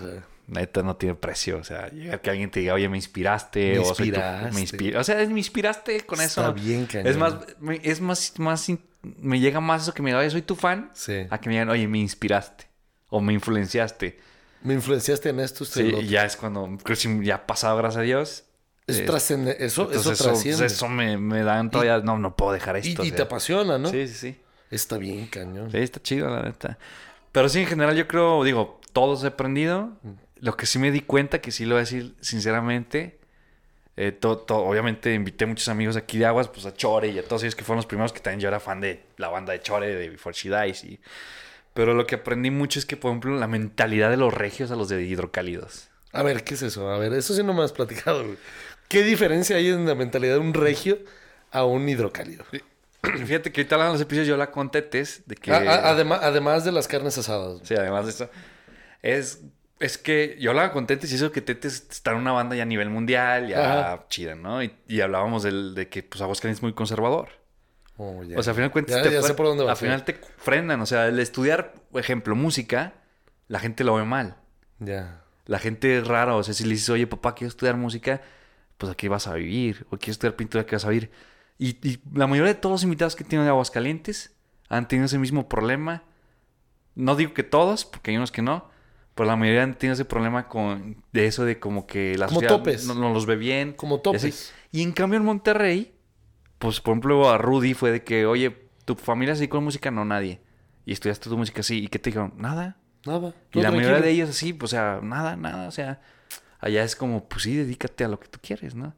[0.51, 3.79] Neta no tiene precio, o sea, llegar que alguien te diga, oye, me inspiraste, Me
[3.79, 4.53] o tu- inspiraste.
[4.55, 6.41] me inspira, o sea, me inspiraste con eso.
[6.41, 7.07] Está bien cañón.
[7.07, 7.35] Es más,
[7.83, 8.67] es más, más,
[9.03, 11.27] me llega más eso que me diga, oye, soy tu fan, Sí.
[11.31, 12.67] a que me digan, oye, me inspiraste,
[13.09, 14.19] o me influenciaste.
[14.63, 17.47] Me influenciaste en esto, y Sí, y ya es cuando, creo que si ya ha
[17.47, 18.45] pasado, gracias a Dios.
[18.87, 20.67] Eso eh, trascende, eso, eso trasciende.
[20.67, 23.05] eso me, me dan todavía, no, no puedo dejar y, esto.
[23.05, 23.89] y o te apasiona, ¿no?
[23.89, 24.41] Sí, sí, sí.
[24.71, 25.71] Está bien, cañón.
[25.71, 26.77] Sí, está chido, la neta.
[27.33, 29.91] Pero sí, en general, yo creo, digo, todos he aprendido.
[30.41, 33.19] Lo que sí me di cuenta, que sí lo voy a decir sinceramente,
[33.97, 37.23] eh, to- to- obviamente invité muchos amigos aquí de Aguas, pues a Chore y a
[37.23, 39.61] todos ellos que fueron los primeros, que también yo era fan de la banda de
[39.61, 40.85] Chore, de Before She Dies.
[40.85, 41.01] Y...
[41.75, 44.77] Pero lo que aprendí mucho es que, por ejemplo, la mentalidad de los regios a
[44.77, 45.89] los de hidrocálidos.
[46.13, 46.91] A ver, ¿qué es eso?
[46.91, 48.37] A ver, eso sí no me has platicado, güey.
[48.89, 50.99] ¿Qué diferencia hay en la mentalidad de un regio
[51.53, 52.45] a un hidrocálido?
[53.03, 55.53] Fíjate que ahorita hablando de los episodios, yo la conté, Tess, de que...
[55.53, 57.53] A- a- adema- además de las carnes asadas.
[57.55, 57.67] güey.
[57.67, 58.31] Sí, además de eso.
[59.03, 59.41] Es,
[59.81, 62.63] es que yo hablaba con Tetes y eso que Tetes está en una banda ya
[62.63, 64.05] a nivel mundial, ya Ajá.
[64.09, 64.63] chida, ¿no?
[64.63, 67.31] Y, y hablábamos del, de que pues Aguascalientes es muy conservador.
[67.97, 68.39] Oh, ya.
[68.39, 70.05] O sea, al final de cuentas Ya- te ya sé por dónde vas, al final
[70.05, 70.81] te frenan.
[70.81, 72.95] O sea, el estudiar, por ejemplo, música,
[73.49, 74.37] la gente lo ve mal.
[74.79, 75.23] Ya.
[75.47, 76.37] La gente es rara.
[76.37, 78.23] O sea, si le dices, oye, papá, quiero estudiar música,
[78.79, 79.87] pues aquí vas a vivir.
[79.91, 81.11] O quiero estudiar pintura, aquí vas a vivir.
[81.59, 84.35] Y, y la mayoría de todos los invitados que tienen de Aguascalientes
[84.69, 86.05] han tenido ese mismo problema.
[86.95, 88.71] No digo que todos, porque hay unos que no.
[89.15, 92.59] Pero la mayoría tenido ese problema con de eso de como que la Como sociedad
[92.59, 92.87] topes.
[92.87, 93.73] No, no los ve bien.
[93.73, 94.03] Como y así.
[94.03, 94.55] topes.
[94.73, 95.95] Y en cambio en Monterrey,
[96.59, 99.91] pues por ejemplo a Rudy fue de que, oye, ¿tu familia se dedicó a música?
[99.91, 100.41] No, nadie.
[100.87, 101.85] Y estudiaste tu música así.
[101.85, 102.35] ¿Y qué te dijeron?
[102.37, 102.77] Nada.
[103.07, 103.35] Nada.
[103.53, 105.69] Y la mayoría de ellos así, pues, o sea, nada, nada.
[105.69, 106.01] O sea,
[106.59, 108.95] allá es como, pues sí, dedícate a lo que tú quieres, ¿no?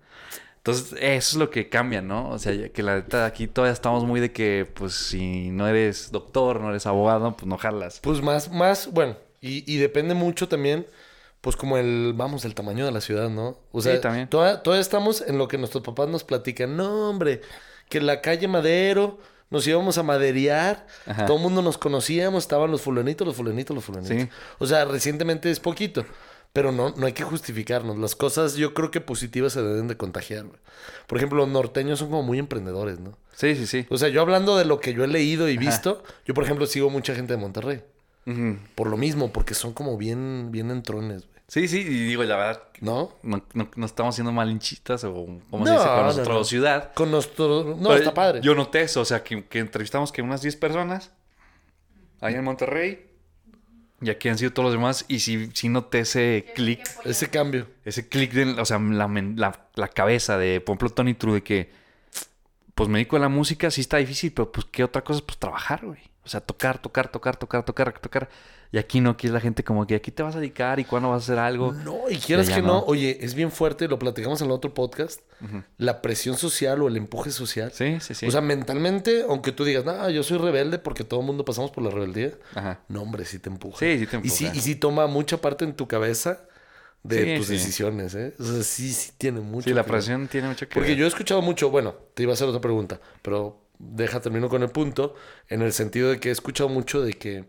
[0.59, 2.29] Entonces, eso es lo que cambia, ¿no?
[2.31, 6.13] O sea, que la neta aquí todavía estamos muy de que, pues, si no eres
[6.13, 8.01] doctor, no eres abogado, pues no jalas.
[8.01, 10.87] Pues más, más, bueno, y, y depende mucho también,
[11.43, 13.59] pues como el, vamos, el tamaño de la ciudad, ¿no?
[13.73, 14.29] O sea, Sí, también.
[14.29, 16.77] Todavía, todavía estamos en lo que nuestros papás nos platican.
[16.77, 17.41] No, hombre,
[17.91, 19.19] que en la calle Madero
[19.51, 21.27] nos íbamos a maderear, Ajá.
[21.27, 24.17] todo el mundo nos conocíamos, estaban los fulanitos, los fulanitos, los fulanitos.
[24.17, 24.29] Sí.
[24.59, 26.07] O sea, recientemente es poquito.
[26.55, 27.97] Pero no, no hay que justificarnos.
[27.99, 30.45] Las cosas yo creo que positivas se deben de contagiar.
[30.45, 30.61] güey.
[31.07, 33.17] Por ejemplo, los norteños son como muy emprendedores, ¿no?
[33.35, 33.87] Sí, sí, sí.
[33.89, 36.67] O sea, yo hablando de lo que yo he leído y visto, yo por ejemplo
[36.67, 37.83] sigo mucha gente de Monterrey.
[38.75, 41.33] Por lo mismo, porque son como bien, bien entrones, güey.
[41.49, 43.13] Sí, sí, y digo, la verdad, ¿No?
[43.23, 45.13] no, no, no estamos siendo malinchistas o,
[45.51, 46.45] como No, se dice, con no, nuestra no.
[46.45, 46.93] ciudad.
[46.95, 47.65] Con nuestro...
[47.65, 48.41] No, Pero está padre.
[48.43, 51.11] Yo noté eso, o sea, que, que entrevistamos que unas 10 personas
[52.23, 53.07] allá en Monterrey
[54.01, 57.67] y aquí han sido todos los demás y sí, sí noté ese clic, Ese cambio.
[57.85, 59.07] ese clic de, o sea, la,
[59.37, 61.71] la, la cabeza de, por ejemplo, Tony True de que
[62.75, 65.39] pues me dedico a la música, sí está difícil, pero pues qué otra cosa, pues
[65.39, 66.01] trabajar, güey.
[66.25, 68.29] O sea, tocar, tocar, tocar, tocar, tocar, tocar.
[68.71, 70.85] Y aquí no, aquí es la gente como que aquí te vas a dedicar y
[70.85, 71.73] cuándo vas a hacer algo.
[71.73, 72.69] No, y quieras que no.
[72.69, 75.21] no, oye, es bien fuerte, lo platicamos en el otro podcast,
[75.77, 77.71] la presión social o el empuje social.
[77.73, 78.27] Sí, sí, sí.
[78.27, 81.71] O sea, mentalmente, aunque tú digas, no, yo soy rebelde porque todo el mundo pasamos
[81.71, 82.33] por la rebeldía.
[82.55, 82.81] Ajá.
[82.89, 83.79] No, hombre, sí te empuja.
[83.81, 84.59] Sí, sí te Y sí, empuja.
[84.59, 86.45] y sí toma mucha parte en tu cabeza
[87.03, 87.53] de Sí, tus sí.
[87.55, 88.33] decisiones, ¿eh?
[88.39, 89.65] O sea, sí, sí tiene mucho.
[89.65, 89.91] Sí, la ver.
[89.91, 90.99] presión tiene mucho que Porque ver.
[90.99, 94.63] yo he escuchado mucho, bueno, te iba a hacer otra pregunta, pero deja, termino con
[94.63, 95.15] el punto,
[95.49, 97.45] en el sentido de que he escuchado mucho de que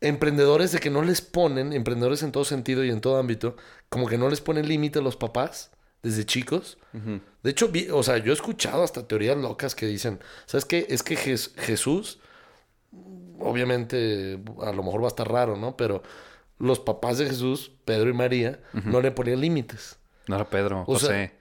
[0.00, 3.56] emprendedores de que no les ponen, emprendedores en todo sentido y en todo ámbito,
[3.88, 5.70] como que no les ponen límite a los papás
[6.02, 6.78] desde chicos.
[7.42, 10.86] De hecho, vi- o sea, yo he escuchado hasta teorías locas que dicen, ¿sabes qué?
[10.90, 12.20] Es que Jes- Jesús,
[13.38, 15.76] obviamente, a lo mejor va a estar raro, ¿no?
[15.76, 16.02] Pero
[16.58, 19.98] los papás de Jesús, Pedro y María, no le ponían límites.
[20.28, 21.32] No era Pedro, O sea, José.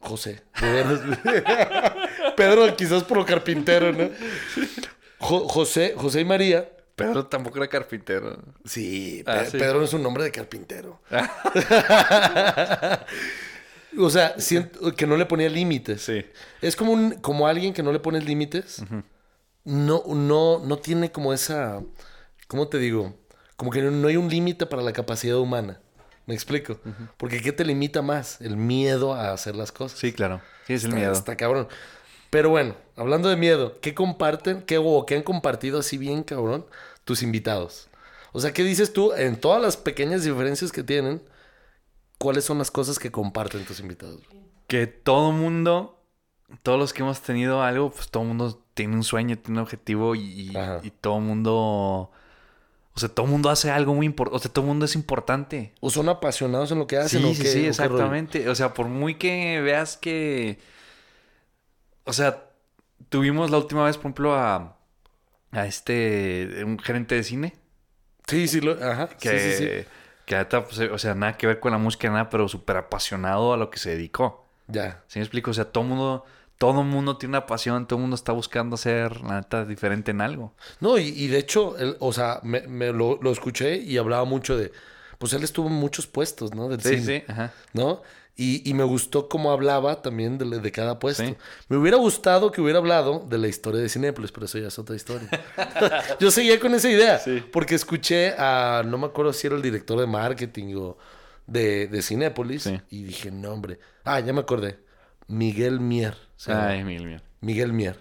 [0.00, 0.42] José.
[0.60, 1.00] de veras.
[2.38, 4.08] Pedro quizás por lo carpintero, ¿no?
[5.18, 6.70] Jo- José, José y María.
[6.94, 8.38] Pedro tampoco era carpintero.
[8.64, 9.58] Sí, Ah, Pe- sí.
[9.58, 11.00] Pedro no es un nombre de carpintero.
[13.98, 16.02] o sea, siento que no le ponía límites.
[16.02, 16.24] Sí.
[16.60, 18.82] Es como un, como alguien que no le pones límites.
[19.64, 21.82] No, no, no tiene como esa.
[22.46, 23.14] ¿Cómo te digo?
[23.56, 25.80] Como que no hay un límite para la capacidad humana.
[26.26, 26.78] ¿Me explico?
[27.16, 28.40] Porque ¿qué te limita más?
[28.40, 29.98] El miedo a hacer las cosas.
[29.98, 30.40] Sí, claro.
[30.66, 31.12] Sí, es el Está- miedo.
[31.12, 31.68] Está cabrón.
[32.30, 34.62] Pero bueno, hablando de miedo, ¿qué comparten?
[34.62, 36.66] ¿Qué, o qué han compartido así bien, cabrón,
[37.04, 37.88] tus invitados?
[38.32, 41.22] O sea, ¿qué dices tú en todas las pequeñas diferencias que tienen?
[42.18, 44.20] ¿Cuáles son las cosas que comparten tus invitados?
[44.66, 45.98] Que todo mundo,
[46.62, 50.14] todos los que hemos tenido algo, pues todo mundo tiene un sueño, tiene un objetivo
[50.14, 50.50] y,
[50.82, 52.10] y- todo mundo,
[52.94, 55.72] o sea, todo mundo hace algo muy importante, o sea, todo mundo es importante.
[55.80, 57.22] ¿O son apasionados en lo que hacen?
[57.22, 58.48] Sí, o sí, qué- exactamente.
[58.50, 60.58] O sea, por muy que veas que,
[62.08, 62.50] o sea,
[63.08, 64.76] tuvimos la última vez, por ejemplo, a,
[65.52, 67.54] a este, un gerente de cine.
[68.26, 69.08] Sí, sí, lo, ajá.
[69.08, 69.86] que, sí, sí, sí.
[70.26, 73.52] que neta, pues, o sea, nada que ver con la música, nada, pero súper apasionado
[73.52, 74.46] a lo que se dedicó.
[74.66, 75.02] Ya.
[75.08, 75.50] ¿Sí me explico?
[75.50, 76.24] O sea, todo mundo,
[76.58, 80.52] todo mundo tiene una pasión, todo mundo está buscando ser, la neta, diferente en algo.
[80.80, 84.24] No, y, y de hecho, él, o sea, me, me lo, lo escuché y hablaba
[84.24, 84.72] mucho de.
[85.18, 86.68] Pues él estuvo en muchos puestos, ¿no?
[86.68, 87.24] Del Sí, cine.
[87.26, 87.52] sí, ajá.
[87.72, 88.02] ¿no?
[88.40, 91.24] Y, y me gustó cómo hablaba también de, de cada puesto.
[91.24, 91.34] Sí.
[91.68, 94.78] Me hubiera gustado que hubiera hablado de la historia de Cinépolis, pero eso ya es
[94.78, 95.28] otra historia.
[96.20, 97.42] Yo seguía con esa idea, Sí.
[97.52, 100.96] porque escuché a, no me acuerdo si era el director de marketing o
[101.48, 102.80] de, de Cinépolis, Sí.
[102.90, 103.80] y dije, no, hombre.
[104.04, 104.78] Ah, ya me acordé.
[105.26, 106.16] Miguel Mier.
[106.46, 107.20] Ay, mil, mil.
[107.40, 107.98] Miguel Mier.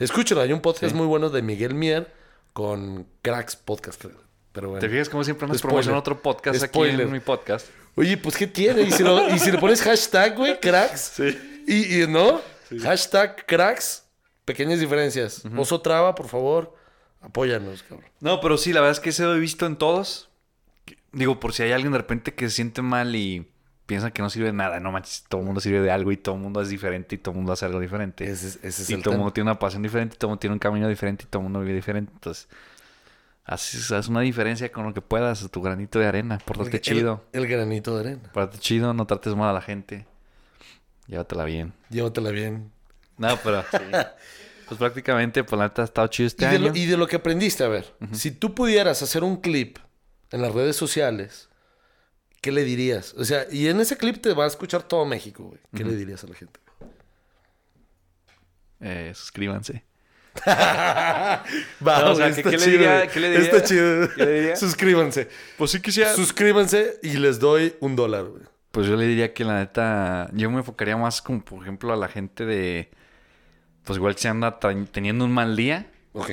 [0.00, 2.12] Escúchalo, hay un podcast muy bueno de Miguel Mier
[2.52, 4.20] con Cracks Podcast, creo.
[4.52, 4.80] Pero bueno.
[4.80, 5.70] ¿Te fijas cómo siempre nos Spoiler.
[5.74, 6.94] promocionan otro podcast Spoiler.
[6.96, 7.66] aquí en mi podcast?
[7.96, 8.82] Oye, pues ¿qué tiene?
[8.82, 11.12] ¿Y si, lo- y si le pones hashtag, güey, cracks?
[11.16, 11.62] Sí.
[11.66, 12.40] Y, y, ¿no?
[12.82, 14.04] Hashtag cracks,
[14.44, 15.42] pequeñas diferencias.
[15.56, 16.74] Oso Traba, por favor,
[17.20, 18.08] apóyanos, cabrón.
[18.20, 20.28] No, pero sí, la verdad es que eso he visto en todos.
[21.12, 23.48] Digo, por si hay alguien de repente que se siente mal y
[23.86, 24.78] piensa que no sirve de nada.
[24.80, 27.18] No manches, todo el mundo sirve de algo y todo el mundo es diferente y
[27.18, 28.24] todo el mundo hace algo diferente.
[28.30, 30.30] Ese, es- ese es y el todo el mundo tiene una pasión diferente, todo el
[30.32, 32.12] mundo tiene un camino diferente y todo el mundo vive diferente.
[32.12, 32.48] Entonces,
[33.46, 36.38] haces, haz una diferencia con lo que puedas, tu granito de arena.
[36.44, 37.24] Pórtate El- chido.
[37.32, 38.30] El, granito de arena.
[38.32, 40.06] Pórtate chido, no trates mal a la gente.
[41.06, 41.72] Llévatela bien.
[41.88, 42.72] Llévatela bien.
[43.16, 43.78] No, pero sí.
[44.66, 46.68] Pues prácticamente, pues la neta ha estado chido este y, de año.
[46.68, 49.78] lo, y de lo que aprendiste, a ver, si tú pudieras hacer un clip
[50.32, 51.48] en las redes sociales,
[52.40, 53.14] ¿qué le dirías?
[53.14, 55.60] O sea, y en ese clip te va a escuchar todo México, güey.
[55.72, 56.58] ¿Qué le dirías a la gente?
[58.80, 59.84] Eh, suscríbanse.
[60.46, 63.08] Va, No, o sea, güey, ¿qué- está qué le diría- güey.
[63.08, 63.44] qué le diría?
[63.44, 64.08] Está chido.
[64.14, 64.56] ¿Qué le diría?
[64.56, 65.28] Suscríbanse.
[65.56, 66.14] Pues sí quisiera.
[66.14, 68.42] Suscríbanse y les doy un dólar, güey.
[68.70, 71.96] Pues yo le diría que la neta, yo me enfocaría más como, por ejemplo, a
[71.96, 72.90] la gente de,
[73.84, 74.58] pues igual que se anda
[74.92, 76.30] teniendo un mal día, Ok.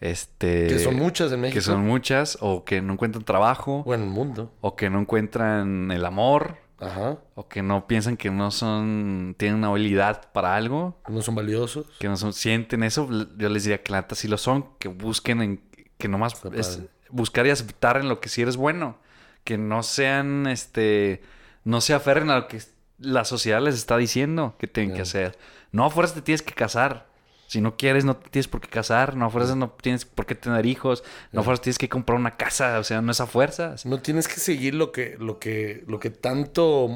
[0.00, 0.68] este...
[0.68, 1.58] que son muchas en México.
[1.58, 4.54] Que son muchas, o que no encuentran trabajo, O en el mundo.
[4.62, 7.18] o que no encuentran el amor, Ajá.
[7.34, 11.86] o que no piensan que no son, tienen una habilidad para algo, No son valiosos.
[11.98, 14.88] que no son, sienten eso, yo les diría que la neta sí lo son, que
[14.88, 15.62] busquen en,
[15.98, 18.96] que nomás es buscar y aceptar en lo que sí eres bueno,
[19.44, 21.22] que no sean, este,
[21.64, 22.60] no se aferren a lo que
[22.98, 25.38] la sociedad les está diciendo que tienen que hacer.
[25.72, 27.09] No a fuerzas te tienes que casar.
[27.50, 29.16] Si no quieres, no tienes por qué casar.
[29.16, 31.02] No a fuerzas no tienes por qué tener hijos.
[31.32, 32.78] No a fuerzas tienes que comprar una casa.
[32.78, 33.84] O sea, no es a fuerzas.
[33.86, 36.88] No tienes que seguir lo que, lo que, lo que tanto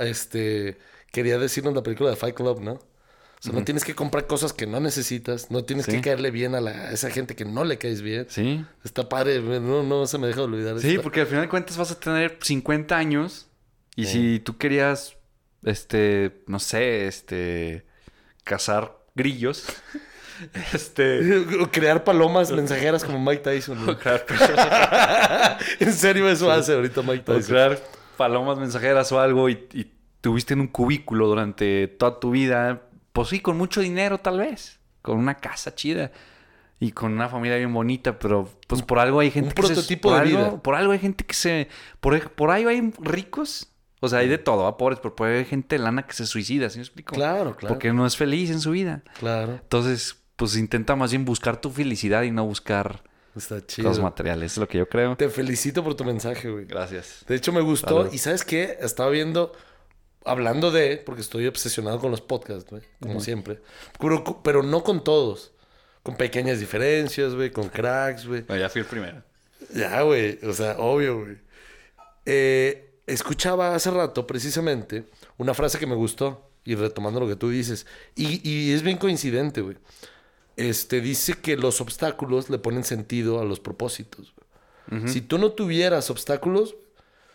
[0.00, 0.78] este,
[1.10, 2.72] quería decirnos la película de Fight Club, ¿no?
[2.74, 5.50] O sea, no tienes que comprar cosas que no necesitas.
[5.50, 5.92] No tienes Sí.
[5.92, 8.26] que caerle bien a, la- a esa gente que no le caes bien.
[8.28, 8.64] Sí.
[8.84, 9.40] Está padre.
[9.40, 11.98] No, no se me deja de olvidar Sí, porque al final de cuentas vas a
[11.98, 13.48] tener 50 años.
[13.96, 15.16] Y si tú querías,
[15.64, 17.86] este, no sé, este,
[18.44, 19.64] cazar grillos.
[20.72, 21.38] este.
[21.60, 23.88] O Crear palomas mensajeras como Mike Tyson.
[23.88, 24.24] o crear,
[25.80, 27.50] en serio, eso hace ahorita Mike o Tyson.
[27.54, 27.78] crear
[28.16, 32.82] palomas mensajeras o algo y, y tuviste en un cubículo durante toda tu vida.
[33.12, 34.78] Pues sí, con mucho dinero tal vez.
[35.02, 36.12] Con una casa chida.
[36.82, 39.68] Y con una familia bien bonita, pero pues por algo hay gente un que se-
[39.74, 40.62] prototipo por de algo- vida.
[40.62, 41.68] Por algo hay gente que se...
[42.00, 43.69] Por, por ahí hay ricos.
[44.00, 44.76] O sea, hay de todo, ¿va?
[44.76, 47.14] pobres, pero por ahí hay gente de lana que se suicida, ¿sí me explico?
[47.14, 47.74] Claro, claro.
[47.74, 49.02] Porque no es feliz en su vida.
[49.18, 49.52] Claro.
[49.62, 53.02] Entonces, pues intenta más bien buscar tu felicidad y no buscar
[53.36, 53.88] Está chido.
[53.88, 54.52] cosas materiales.
[54.52, 55.16] Es lo que yo creo.
[55.16, 56.64] Te felicito por tu mensaje, güey.
[56.64, 57.24] Gracias.
[57.28, 58.04] De hecho, me gustó.
[58.04, 58.12] Salud.
[58.12, 58.78] Y ¿sabes qué?
[58.80, 59.52] Estaba viendo,
[60.24, 63.60] hablando de, porque estoy obsesionado con los podcasts, güey, como siempre.
[63.98, 65.52] Pero, pero no con todos.
[66.02, 68.40] Con pequeñas diferencias, güey, con cracks, güey.
[68.40, 69.22] Bueno, ya fui el primero.
[69.74, 70.38] Ya, güey.
[70.42, 71.36] O sea, obvio, güey.
[72.24, 75.04] Eh, escuchaba hace rato, precisamente,
[75.38, 76.46] una frase que me gustó.
[76.62, 77.86] Y retomando lo que tú dices.
[78.14, 79.78] Y, y es bien coincidente, güey.
[80.56, 84.34] Este, dice que los obstáculos le ponen sentido a los propósitos.
[84.90, 85.08] güey.
[85.08, 86.76] Si tú no tuvieras obstáculos,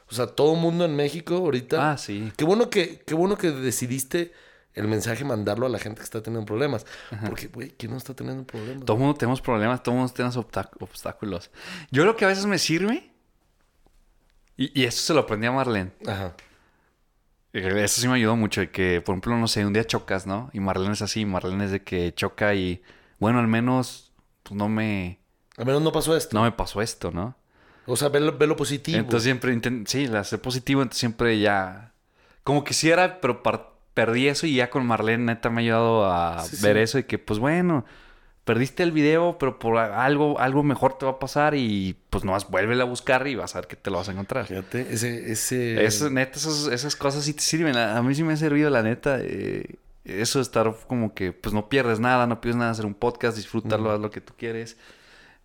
[0.09, 1.91] o sea, todo mundo en México ahorita...
[1.93, 2.31] Ah, sí.
[2.37, 4.31] Qué bueno que, qué bueno que decidiste
[4.75, 6.85] el mensaje mandarlo a la gente que está teniendo problemas.
[7.25, 8.85] Porque, güey, ¿quién no está teniendo problemas?
[8.85, 11.49] Todo el mundo tenemos problemas, todo el mundo tenemos obstá- obstáculos.
[11.89, 13.09] Yo creo que a veces me sirve.
[14.57, 15.91] Y, y eso se lo aprendí a Marlene.
[16.07, 16.33] Ajá.
[17.53, 18.61] Eso sí me ayudó mucho.
[18.61, 20.49] de que, por ejemplo, no sé, un día chocas, ¿no?
[20.53, 21.25] Y Marlene es así.
[21.25, 22.81] Marlene es de que choca y,
[23.19, 24.11] bueno, al menos
[24.43, 25.19] pues, no me,
[25.57, 26.35] Al menos no pasó esto.
[26.37, 27.35] no me pasó esto, ¿no?
[27.87, 28.97] O sea, ve lo, ve lo positivo.
[28.97, 31.93] Entonces siempre sí, la hacer positivo, entonces siempre ya
[32.43, 33.41] como quisiera, pero
[33.93, 36.81] perdí eso y ya con Marlene neta me ha ayudado a Sí, ver sí.
[36.83, 37.85] eso y que pues bueno,
[38.45, 42.49] perdiste el video, pero por algo algo mejor te va a pasar y pues nomás
[42.49, 44.45] vuélvela a buscar y vas a ver que te lo vas a encontrar.
[44.45, 45.31] Fíjate, ese...
[45.31, 45.83] ese...
[45.83, 47.75] Eso, neta, esas, esas cosas sí te sirven.
[47.75, 49.17] A, mí sí me ha servido, la neta.
[49.19, 52.93] eh, eso de estar como que, pues no pierdes nada, no pierdes nada hacer un
[52.93, 54.77] podcast, disfrútalo, haz lo que tú quieres.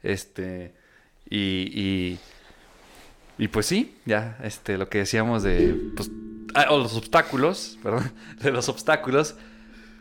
[0.03, 0.75] Este.
[1.29, 2.19] Y, y.
[3.39, 5.75] y pues sí, ya, este, lo que decíamos de.
[5.97, 6.11] Pues.
[6.55, 8.13] ah, o los obstáculos, perdón.
[8.43, 9.35] De los obstáculos.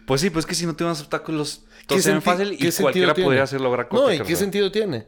[0.06, 3.26] Pues sí, pues que si no tienes obstáculos, todo se fácil y cualquiera tiene?
[3.28, 5.08] podría hacer lograr No, ¿y qué sentido tiene?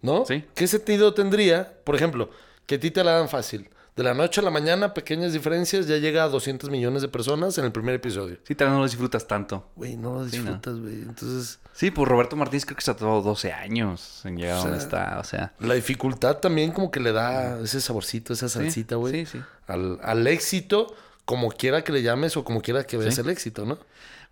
[0.00, 0.24] ¿No?
[0.26, 0.44] Sí.
[0.54, 2.30] ¿Qué sentido tendría, por ejemplo,
[2.66, 3.68] que a ti te la dan fácil?
[3.94, 7.58] De la noche a la mañana, pequeñas diferencias, ya llega a 200 millones de personas
[7.58, 8.38] en el primer episodio.
[8.42, 9.68] Sí, tal vez no lo disfrutas tanto.
[9.76, 10.44] Güey, no lo Sí, ¿no?
[10.44, 10.94] disfrutas, güey.
[11.02, 14.62] Entonces, Sí, pues Roberto Martínez creo que se tardado 12 años en llegar O a
[14.62, 15.18] donde sea, está.
[15.20, 19.26] O sea, la dificultad también como que le da ese saborcito, esa salsita, güey.
[19.26, 19.42] Sí, sí.
[19.66, 20.94] Al, al éxito,
[21.26, 23.20] como quiera que le llames o como quiera que veas Sí.
[23.20, 23.78] el éxito, ¿no?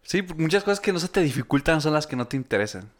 [0.03, 2.93] Sí, muchas cosas que no se te dificultan son las que no te interesan.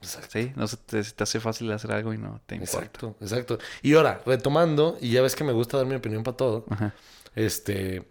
[0.00, 0.30] Exacto.
[0.32, 2.86] Sí, no se te, se te hace fácil hacer algo y no te importa.
[2.86, 3.58] Exacto, exacto.
[3.82, 6.66] Y ahora, retomando, y ya ves que me gusta dar mi opinión para todo.
[6.70, 6.94] Ajá.
[7.34, 8.04] Este.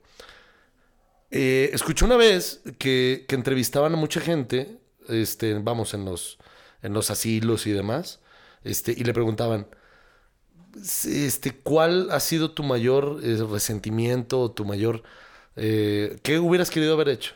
[1.30, 6.38] eh, escuché una vez que, que entrevistaban a mucha gente, este, vamos, en los,
[6.82, 8.20] en los asilos y demás,
[8.64, 9.68] este, y le preguntaban,
[11.06, 15.04] este, ¿cuál ha sido tu mayor eh, resentimiento o tu mayor,
[15.56, 17.34] eh, qué hubieras querido haber hecho?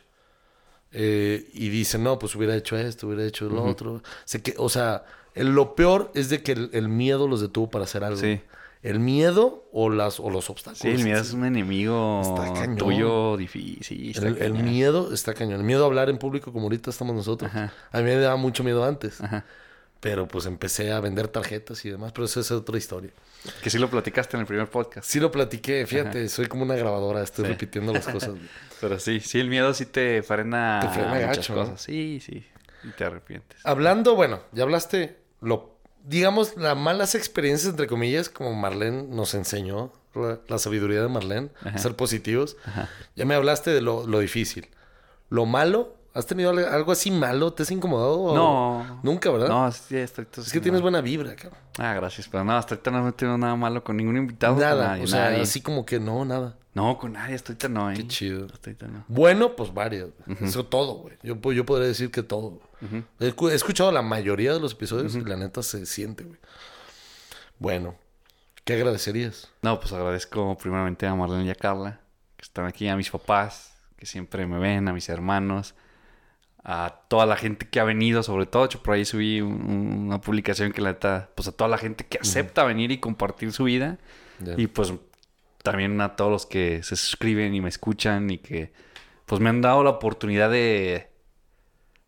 [0.98, 4.02] Eh, y dicen, no, pues hubiera hecho esto, hubiera hecho lo otro.
[4.24, 5.04] Sé que, o sea,
[5.34, 8.20] el- lo peor es de que el, el miedo los detuvo para hacer algo.
[8.20, 8.40] Sí.
[8.82, 10.80] El miedo o, las, o los obstáculos.
[10.80, 12.78] Sí, el miedo es un enemigo Está cañón.
[12.78, 14.12] tuyo difícil.
[14.12, 15.60] está El, miedo está cañón.
[15.60, 17.50] El miedo a hablar en público como ahorita estamos nosotros.
[17.50, 17.74] Ajá.
[17.92, 19.20] A mí me daba mucho miedo antes.
[19.22, 19.44] Ajá.
[20.06, 22.12] Pero pues empecé a vender tarjetas y demás.
[22.12, 23.10] Pero eso es otra historia.
[23.64, 25.10] Que sí lo platicaste en el primer podcast.
[25.10, 25.88] Sí lo platiqué.
[25.88, 27.24] Fíjate, soy como una grabadora.
[27.24, 27.52] Estoy Sí.
[27.52, 28.36] repitiendo las cosas.
[28.80, 31.62] Pero sí, sí, el miedo sí te frena, Te frena muchas gacho, ¿no?
[31.64, 31.82] cosas.
[31.82, 32.46] Sí, sí.
[32.84, 33.60] Y te arrepientes.
[33.64, 35.74] Hablando, bueno, ya hablaste lo...
[36.04, 41.50] Digamos, las malas experiencias, entre comillas, como Marlene nos enseñó, la, la sabiduría de Marlene,
[41.64, 41.80] Ajá.
[41.80, 42.58] ser positivos.
[42.64, 42.92] Ajá.
[43.16, 44.68] Ya me hablaste de lo, lo difícil.
[45.32, 47.54] Lo malo, ¿has tenido al- algo así malo?
[47.54, 48.34] ¿Te has incomodado?
[48.34, 49.00] No.
[49.04, 49.48] Nunca, ¿verdad?
[49.50, 50.64] No, sí, ahorita Es que no.
[50.64, 51.60] tienes buena vibra, cabrón.
[51.78, 52.28] Ah, gracias.
[52.28, 54.54] Pero no, hasta ahorita no he tenido nada malo con ningún invitado.
[54.56, 55.42] con Nada, nadie, o sea, nadie.
[55.44, 56.58] así como que no, nada.
[56.74, 57.36] No, con nadie.
[57.36, 57.94] Hasta ahorita no, ¿eh?
[57.96, 58.46] Qué chido.
[58.52, 59.06] Hasta ahorita no.
[59.08, 60.08] Bueno, pues varias.
[60.26, 60.38] güey.
[60.42, 61.18] Eso todo, güey.
[61.24, 62.60] Yo, yo podría decir que todo.
[63.20, 66.40] escu- he escuchado la mayoría de los episodios y la neta se siente, güey.
[67.60, 67.96] Bueno,
[68.66, 69.50] ¿qué agradecerías?
[69.62, 72.00] No, pues agradezco primeramente a Marlene y a Carla,
[72.36, 75.74] que están aquí, a mis papás, que siempre me ven, a mis hermanos,
[76.68, 80.06] a toda la gente que ha venido, sobre todo, yo por ahí subí un- un-
[80.08, 83.52] una publicación que la neta, pues a toda la gente que acepta venir y compartir
[83.52, 84.00] su vida,
[84.58, 84.92] y pues
[85.64, 88.74] también a todos los que se suscriben y me escuchan y que
[89.28, 91.10] pues me han dado la oportunidad de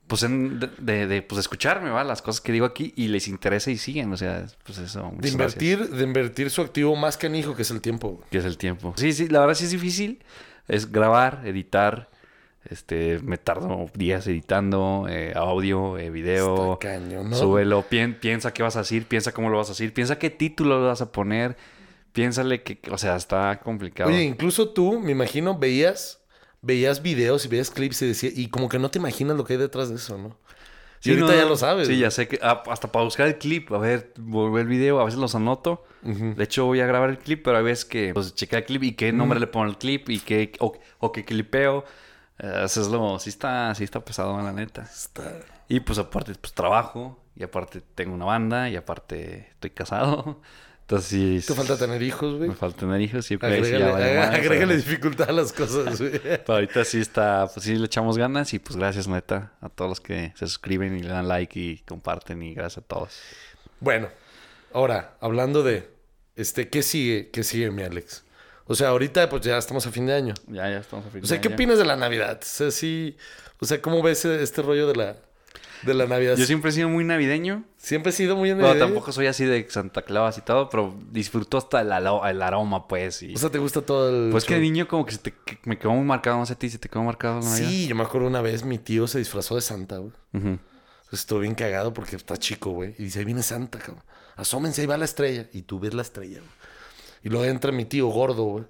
[0.07, 2.03] pues en- de, de- de, pues escucharme, ¿va?
[2.05, 5.01] Las cosas que digo aquí y les interesa y siguen, o sea, pues eso.
[5.01, 5.33] de gracias.
[5.33, 8.21] invertir, de invertir su activo más canijo, que es el tiempo.
[8.31, 8.93] que es el tiempo.
[8.95, 10.23] Sí, sí, la verdad sí es difícil.
[10.69, 12.09] Es grabar, editar,
[12.69, 16.73] Este, me tardo días editando, eh, audio, eh, video.
[16.73, 17.35] Está cañón, ¿no?
[17.35, 20.29] Súbelo, pien- piensa qué vas a decir, piensa cómo lo vas a decir, piensa qué
[20.29, 21.55] título le vas a poner,
[22.11, 24.09] piénsale que, o sea, está complicado.
[24.09, 26.19] Oye, incluso tú, me imagino, veías,
[26.61, 29.53] veías videos y veías clips y decía, y como que no te imaginas lo que
[29.53, 30.37] hay detrás de eso, ¿no?
[31.03, 31.87] Y ahorita no, ya lo sabes.
[31.87, 34.99] Sí, ya sé que ah, hasta para buscar el clip, a ver, volver el video,
[34.99, 35.85] a veces los anoto.
[36.01, 38.83] De hecho, voy a grabar el clip, pero hay veces que pues checa el clip
[38.83, 41.85] y qué nombre le pongo al clip y qué, o, o qué clipeo.
[42.39, 44.83] Eh, eso es lo, sí está, sí está pesado, la neta.
[44.83, 50.41] Está- Y pues aparte, pues trabajo, y aparte tengo una banda, y aparte estoy casado.
[50.81, 51.45] Entonces.
[51.45, 52.47] Te falta tener hijos, güey.
[52.47, 56.11] Me falta tener hijos, sí ya Agrégale, dificultad a las cosas, güey.
[56.21, 59.89] pero ahorita sí está, pues sí le echamos ganas y pues gracias neta a todos
[59.89, 63.19] los que se suscriben y le dan like y comparten y gracias a todos.
[63.81, 64.07] Bueno,
[64.71, 65.91] ahora, hablando de,
[66.37, 67.31] este, ¿qué sigue?
[67.31, 68.23] ¿Qué sigue, mi Alex?
[68.67, 70.33] O sea, ahorita pues ya estamos a fin de año.
[70.47, 71.55] Ya, ya estamos a fin O sea, de ¿qué año.
[71.55, 72.39] opinas de la Navidad?
[72.41, 73.17] O sea, sí,
[73.59, 75.15] o sea, ¿cómo ves este rollo de la,
[75.83, 76.35] de la Navidad?
[76.35, 77.63] Yo siempre he sido muy navideño.
[77.77, 80.93] Siempre he sido muy en Bueno, tampoco soy así de Santa Claus y todo, pero
[81.11, 83.23] disfruto hasta el, el aroma, pues.
[83.23, 83.33] Y...
[83.33, 85.59] O sea, ¿te gusta todo el pues que de niño como que, se te, que
[85.63, 87.69] me quedó muy marcado, no sé a ti, se te quedó marcado la Navidad.
[87.69, 90.11] Sí, yo me acuerdo una vez mi tío se disfrazó de Santa, güey.
[90.33, 90.59] Ujú.
[91.11, 92.93] Estuvo bien cagado porque está chico, güey.
[92.97, 94.03] Y dice, ahí viene Santa, cabrón.
[94.35, 95.47] Asómense, ahí va la estrella.
[95.53, 96.51] Y tú ves la estrella, güey.
[97.27, 98.63] Y luego entra mi tío gordo, güey.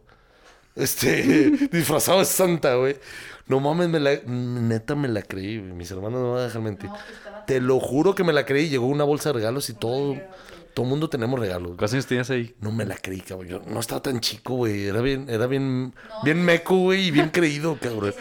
[0.76, 2.98] Este, disfrazado de Santa, güey.
[3.46, 5.74] No mames, me la, neta me la creí, güey.
[5.74, 6.89] Mis hermanos no me van a dejar mentir.
[6.89, 8.67] No, pues estaba Te lo juro que me la creí.
[8.67, 10.17] Llegó una bolsa de regalos y todo,
[10.74, 11.67] todo mundo tenemos regalos.
[11.67, 11.78] güey.
[11.78, 12.56] ¿Cuántos años tenías ahí?
[12.60, 13.48] No me la creí, cabrón.
[13.48, 14.88] Yo no estaba tan chico, güey.
[14.88, 15.93] Era bien, era bien,
[16.24, 18.15] bien meco, güey, y bien creído, cabrón.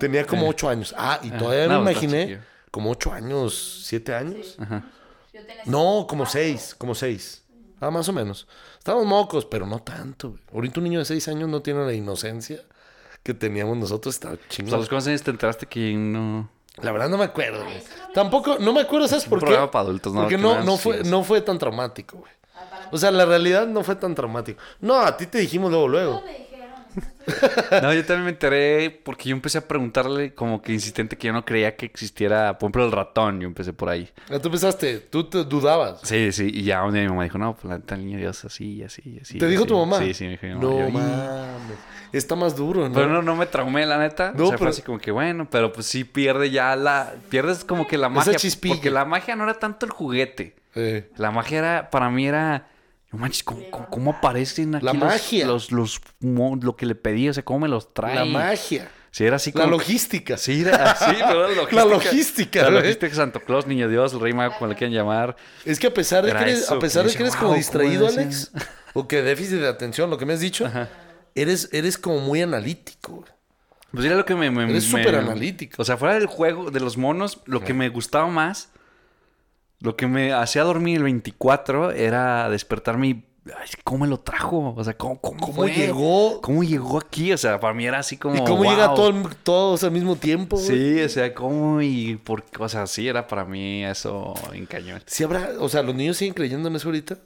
[0.00, 0.92] Tenía como ocho años.
[0.98, 2.40] Ah, y todavía no, me imaginé
[2.72, 4.56] como ocho años, siete años.
[4.58, 4.82] Ajá.
[5.66, 7.44] No, como seis, como seis.
[7.80, 8.48] Ah, más o menos.
[8.88, 10.30] Estábamos mocos, pero no tanto.
[10.30, 10.40] güey.
[10.54, 12.62] Ahorita un niño de seis años no tiene la inocencia
[13.22, 14.14] que teníamos nosotros.
[14.14, 14.72] Está chingón.
[14.72, 16.48] ¿a los cuántos años te enteraste que no...
[16.80, 17.64] La verdad no me acuerdo.
[17.64, 17.82] güey.
[18.14, 19.44] Tampoco, no me acuerdo, ¿sabes por qué?
[19.44, 20.22] programa para adultos, ¿no?
[20.22, 22.32] Porque Que no, no, fue, no fue tan traumático, güey.
[22.90, 24.58] O sea, la realidad no fue tan traumático.
[24.80, 26.22] No, a ti te dijimos luego, luego.
[27.82, 31.32] No, yo también me enteré porque yo empecé a preguntarle como que insistente que yo
[31.32, 33.40] no creía que existiera, por ejemplo, el ratón.
[33.40, 34.08] Yo empecé por ahí.
[34.30, 36.00] Ya Tú pensaste, tú te dudabas.
[36.02, 38.18] Sí, sí, y ya un día mi mamá dijo, no, pues la neta el niño
[38.18, 39.38] Dios así, así, así.
[39.38, 39.68] ¿Te dijo así".
[39.68, 39.98] tu mamá?
[39.98, 40.62] Sí, sí, me dijo mi mamá.
[40.64, 41.78] No Yo, mames.
[42.12, 42.94] Está más duro, ¿no?
[42.94, 44.32] Pero no, no me traumé, la neta.
[44.34, 47.12] No, o sea, fue pero- así como que bueno, pero pues sí pierde ya la...
[47.28, 48.34] Pierdes como que la magia.
[48.34, 48.74] chispilla.
[48.76, 50.54] Porque la magia no era tanto el juguete.
[50.74, 52.66] Eh, La magia era, para mí era...
[53.10, 55.46] No manches, ¿cómo, aparecen aquí La los- magia.
[55.46, 58.14] Los, lo que le pedí, o sea, cómo me los trae.
[58.14, 58.90] la magia.
[59.10, 59.72] Sí, era así La como...
[59.78, 60.36] logística.
[60.36, 61.74] Sí, era así, pero la logística.
[61.76, 64.92] La logística, La logística de Santo Claus, Niño Dios, el Rey Mago, como le quieran
[64.94, 65.36] llamar.
[65.64, 67.48] Es que a pesar de que eres, eso, a pesar que de que eres como
[67.48, 68.52] "Wow, distraído, ¿cómo Alex,
[68.94, 70.70] o que déficit de atención, lo que me has dicho,
[71.34, 73.24] eres, eres como muy analítico.
[73.90, 74.50] Pues era lo que me...
[74.50, 75.80] me Eres súper analítico.
[75.80, 78.68] O sea, fuera del juego, de los monos, lo que me gustaba más,
[79.80, 83.24] lo que me hacía dormir el 24 era despertarme y...
[83.48, 84.74] Ay, ¿cómo me lo trajo?
[84.76, 86.42] O sea, ¿cómo, cómo, ¿Cómo llegó?
[86.42, 87.32] ¿Cómo llegó aquí?
[87.32, 88.34] O sea, para mí era así como...
[88.36, 88.70] ¿Y cómo wow.
[88.70, 90.56] llega todo, todos al mismo tiempo?
[90.58, 90.68] güey?
[90.68, 92.62] Sí, o sea, ¿cómo y por qué?
[92.62, 95.02] O sea, sí, era para mí eso en cañón.
[95.06, 97.16] Sí habrá, o sea, los niños siguen creyendo en eso ahorita.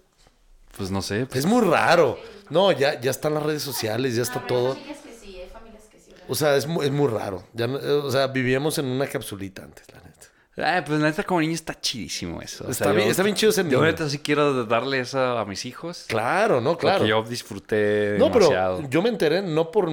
[0.77, 1.27] Pues no sé.
[1.27, 2.17] pues, Es muy raro.
[2.51, 4.75] No, ya, ya están las redes sociales, ya está Hay todo.
[4.75, 6.13] familias que sí, hay familias que sí.
[6.29, 7.43] O sea, es, mu- es muy raro.
[7.53, 10.12] Ya no- o sea, vivíamos en una capsulita antes, la neta.
[10.57, 12.67] Ay, pues la neta como niño está chidísimo eso.
[12.67, 13.83] O Está sea, bien- yo- está bien chido Yo niño.
[13.83, 16.05] neta sí quiero darle eso a mis hijos.
[16.09, 16.99] Claro, no, claro.
[16.99, 18.77] Porque yo disfruté No, demasiado.
[18.79, 19.89] pero yo me enteré no por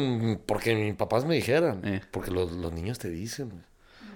[0.46, 2.02] porque mis papás me dijeran, Eh.
[2.12, 3.64] porque los, los niños te dicen.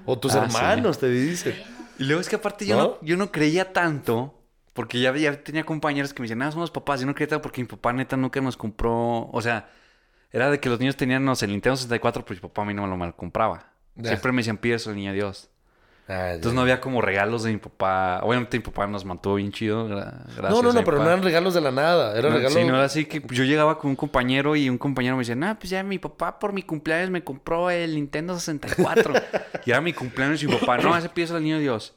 [0.05, 1.55] O tus Ah, hermanos te dicen.
[1.97, 2.83] Y luego es que aparte yo ¿No?
[2.83, 4.39] no, yo no creía tanto.
[4.73, 6.99] Porque ya, ya tenía compañeros que me decían, ah, somos papás.
[6.99, 9.29] Yo no creía tanto porque mi papá neta nunca nos compró.
[9.31, 9.69] O sea,
[10.31, 12.65] era de que los niños tenían, no sé, el Nintendo 64, pero mi papá a
[12.65, 13.71] mí no me lo, me lo compraba.
[14.03, 15.49] Siempre me decían, pide eso, niño Dios.
[16.07, 16.33] Ah.
[16.33, 18.19] Entonces no había como regalos de mi papá.
[18.23, 19.87] Obviamente mi papá nos mantuvo bien chido.
[19.87, 22.17] gra- Gracias no, no, no, pero no eran regalos de la nada.
[22.17, 22.53] Eran No, regalos.
[22.53, 25.35] Sí, no era así que yo llegaba con un compañero y un compañero me decía,
[25.35, 29.13] no, pues ya mi papá por mi cumpleaños me compró el Nintendo 64.
[29.65, 31.93] y era mi cumpleaños y mi papá, no, ese pieza al niño Dios.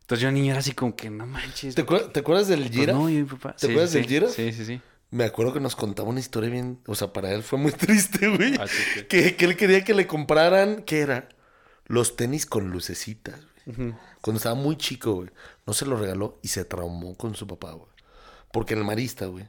[0.00, 1.76] Entonces yo niño era así como que no manches.
[1.76, 2.92] ¿Te, acuer- te acuerdas del Pues Gira?
[2.94, 3.52] no, y mi papá.
[3.52, 4.28] ¿Te Sí, acuerdas sí, del Gira?
[4.28, 4.80] Sí, sí, sí.
[5.12, 6.80] Me acuerdo que nos contaba una historia bien.
[6.86, 8.56] O sea, para él fue muy triste, güey.
[8.58, 9.02] Ah, sí, sí.
[9.04, 10.82] Que, que él quería que le compraran.
[10.84, 11.28] ¿Qué era?
[11.90, 13.94] Los tenis con lucecitas, güey.
[14.20, 15.30] Cuando estaba muy chico, güey.
[15.66, 17.88] No se lo regaló y se traumó con su papá, güey.
[18.52, 19.48] Porque el marista, güey.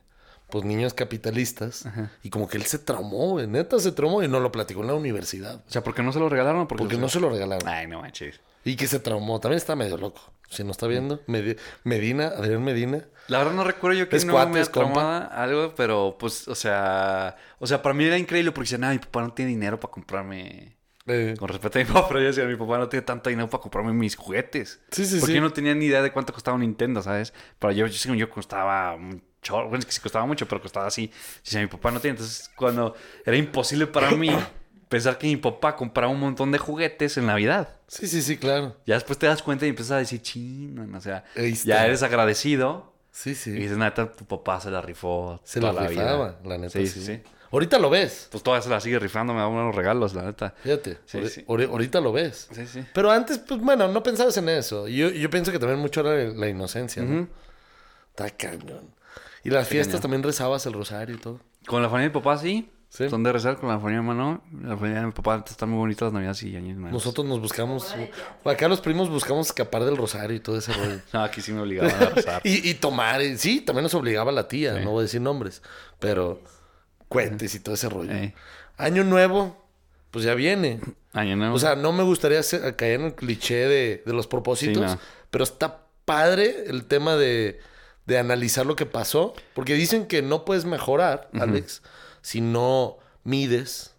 [0.50, 1.86] Pues niños capitalistas.
[2.24, 3.48] Y como que él se traumó, güey.
[3.48, 5.64] Neta se traumó y no lo platicó en la universidad.
[5.68, 6.68] O sea, ¿por qué no se lo regalaron?
[6.68, 7.68] Porque, Porque no se lo regalaron.
[7.70, 8.42] Ay, no manches.
[8.66, 9.40] Y que se traumó.
[9.40, 10.22] También está medio loco.
[10.50, 11.22] Si no está viendo.
[11.28, 13.06] Medi- Medina, Adrián Medina.
[13.28, 16.56] La verdad no recuerdo yo que Es no cuate, me traumaba algo, pero pues, o
[16.56, 19.80] sea, o sea, para mí era increíble porque decían, ah, mi papá no tiene dinero
[19.80, 20.76] para comprarme
[21.08, 23.50] Eh, Con respeto a mi papá, pero yo decía, mi papá no tiene tanto dinero
[23.50, 24.80] para comprarme mis juguetes.
[24.92, 25.36] Sí, sí, Porque sí.
[25.38, 27.34] yo no tenía ni idea de cuánto costaba un Nintendo, ¿sabes?
[27.60, 29.64] Pero yo, yo yo costaba un chorro.
[29.70, 31.12] Bueno, es que sí costaba mucho, pero costaba así.
[31.42, 32.96] Si mi papá no tiene, entonces cuando
[33.26, 34.30] era imposible para mí
[34.90, 37.80] pensar que mi papá compraba un montón de juguetes en Navidad.
[37.88, 38.76] sí, sí, sí, claro.
[38.86, 41.24] Ya después te das cuenta y empiezas a decir, chino, o sea,
[41.66, 42.92] ya eres agradecido.
[43.14, 43.52] Sí, Y sí.
[43.52, 46.40] dices, neta, tu papá se la rifó Se toda la la rifaba, vida.
[46.46, 47.00] la neta, Sí, sí.
[47.02, 47.24] sí, sí.
[47.52, 48.28] Ahorita lo ves.
[48.32, 50.54] Pues todavía se la sigue rifando, me da unos regalos, la neta.
[50.64, 51.00] Fíjate.
[51.06, 51.44] Sí, sí.
[51.48, 52.48] ahori- Ahorita lo ves.
[52.52, 52.84] Sí, sí.
[52.94, 54.88] Pero antes, pues bueno, no pensabas en eso.
[54.88, 57.28] Y Yo, yo pienso que también mucho era la inocencia, ¿no?
[58.10, 58.90] Está cañón.
[59.44, 60.02] Y las fiestas cañón.
[60.02, 61.40] también rezabas el rosario y todo.
[61.68, 62.70] Con la familia de mi papá, sí.
[62.90, 63.10] Sí.
[63.10, 64.44] Son de rezar con la familia de mano.
[64.64, 66.92] La familia de mi papá están muy bonitas las navidades y años nuevos.
[66.92, 67.96] Nosotros nos buscamos.
[68.44, 71.00] Acá los primos buscamos escapar del rosario y todo ese rollo.
[71.14, 72.42] No, aquí sí me obligaban a rezar.
[72.46, 73.22] y, y tomar.
[73.22, 74.78] y- sí, también nos obligaba la tía.
[74.78, 74.84] Sí.
[74.84, 75.62] No voy a decir nombres.
[76.00, 76.42] Pero
[77.12, 78.14] cuentes y todo ese rollo.
[78.78, 79.62] Año nuevo,
[80.12, 80.80] pues ya viene.
[81.14, 81.54] Año nuevo.
[81.56, 84.98] O sea, no me gustaría hacer- caer en el cliché de, de los propósitos, Sí,
[84.98, 85.02] no.
[85.30, 87.60] pero está padre el tema de,
[88.06, 91.82] de analizar lo que pasó, porque dicen que no puedes mejorar, Alex,
[92.22, 93.92] si no mides ¿Tú,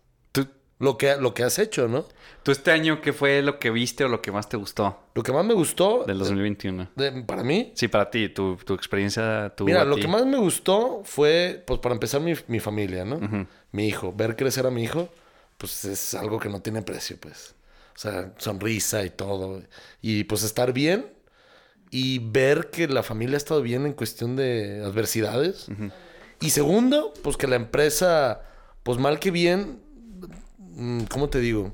[0.82, 2.04] lo que, lo que has hecho, ¿no?
[2.42, 5.22] tú este año, ¿qué fue lo que viste o lo que más te gustó Lo
[5.22, 6.88] que más me gustó, del 2021?
[6.96, 10.02] de- para mí, Sí, para ti, tu, tu experiencia, tu mira, lo ti.
[10.02, 13.46] que más me gustó fue, pues para empezar, mi, mi familia, ¿no?
[13.70, 15.08] Mi hijo, ver crecer a mi hijo,
[15.56, 17.54] pues es algo que no tiene precio, pues.
[17.94, 19.62] O sea, sonrisa y todo.
[20.00, 21.06] Y pues estar bien
[21.90, 25.68] y ver que la familia ha estado bien en cuestión de adversidades.
[26.40, 28.40] Y segundo, pues que la empresa,
[28.82, 29.81] pues mal que bien,
[31.10, 31.72] ¿cómo te digo?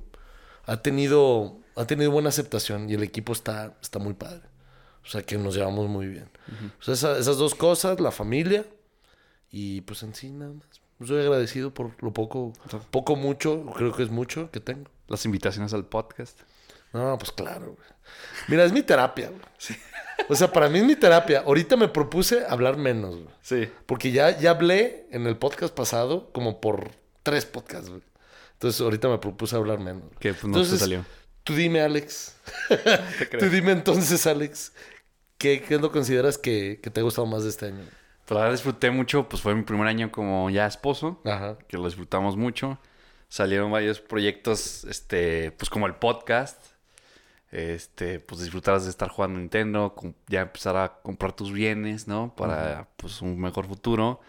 [0.66, 4.42] Ha tenido, ha tenido buena aceptación y el equipo está, está muy padre.
[5.05, 6.28] O sea, que nos llevamos muy bien.
[6.80, 8.64] O sea, esa- esas dos cosas, la familia
[9.51, 10.66] y pues en sí nada más.
[11.07, 12.53] Soy agradecido por lo poco,
[12.90, 14.90] poco mucho, creo que es mucho que tengo.
[15.07, 16.38] Las invitaciones al podcast.
[16.92, 17.88] No, pues claro, güey.
[18.49, 19.40] Mira, es mi terapia, güey.
[20.28, 21.44] O sea, para mí es mi terapia.
[21.46, 23.28] Ahorita me propuse hablar menos, güey.
[23.40, 23.68] Sí.
[23.86, 26.90] Porque ya, ya hablé en el podcast pasado como por
[27.22, 28.03] tres podcasts, güey.
[28.59, 30.02] Entonces ahorita me propuse hablar menos.
[30.18, 31.04] Que pues, no te salió.
[31.44, 32.34] Tú dime, Alex.
[33.38, 34.72] Tú dime entonces, Alex.
[35.38, 37.84] ¿Qué, qué es lo que consideras que, que te ha gustado más de este año?
[38.24, 41.56] Pues la verdad disfruté mucho, pues fue mi primer año como ya esposo, Ajá.
[41.68, 42.78] que lo disfrutamos mucho.
[43.28, 46.61] Salieron varios proyectos, este, pues como el podcast.
[47.52, 49.94] Este, pues disfrutarás de estar jugando Nintendo,
[50.26, 52.34] ya empezar a comprar tus bienes, ¿no?
[52.36, 54.20] Para, pues, un mejor futuro.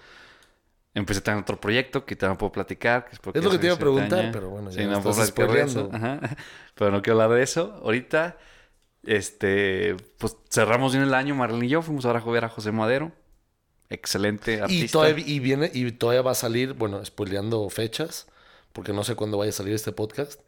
[0.95, 3.05] Empecé también otro proyecto que no puedo platicar.
[3.05, 5.01] Que espero Es lo que te iba a preguntar, pero bueno, ya Sí, me no
[5.01, 5.89] puedo estás platicar de eso.
[5.93, 6.19] Ajá.
[6.75, 7.79] Pero no quiero hablar de eso.
[7.83, 8.37] Ahorita,
[9.03, 11.81] este, pues cerramos bien el año, Marlene y yo.
[11.81, 13.11] Fuimos ahora a ver a José Madero.
[13.89, 14.85] Excelente artista.
[14.85, 18.27] Y todavía, y viene, y todavía va a salir, bueno, spoileando fechas,
[18.73, 20.41] porque no sé cuándo vaya a salir este podcast.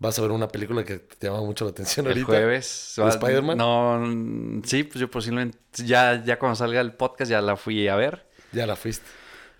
[0.00, 2.26] Vas a ver una película que te llama mucho la atención El ahorita.
[2.26, 2.94] jueves.
[2.96, 3.58] ¿De va- Spider-Man?
[3.58, 5.58] No, mm, sí, pues yo posiblemente.
[5.84, 8.26] Ya, ya cuando salga el podcast ya la fui a ver.
[8.52, 9.06] Ya la fuiste.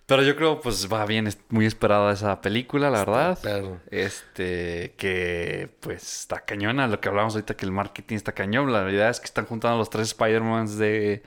[0.09, 3.39] Pero yo creo, pues va bien, es muy esperada esa película, la verdad.
[3.43, 3.79] perro.
[3.91, 6.87] Este, que pues está cañona.
[6.89, 8.73] Lo que hablamos ahorita, que el marketing está cañón.
[8.73, 11.23] La realidad es que están juntando los tres Spider-Mans de.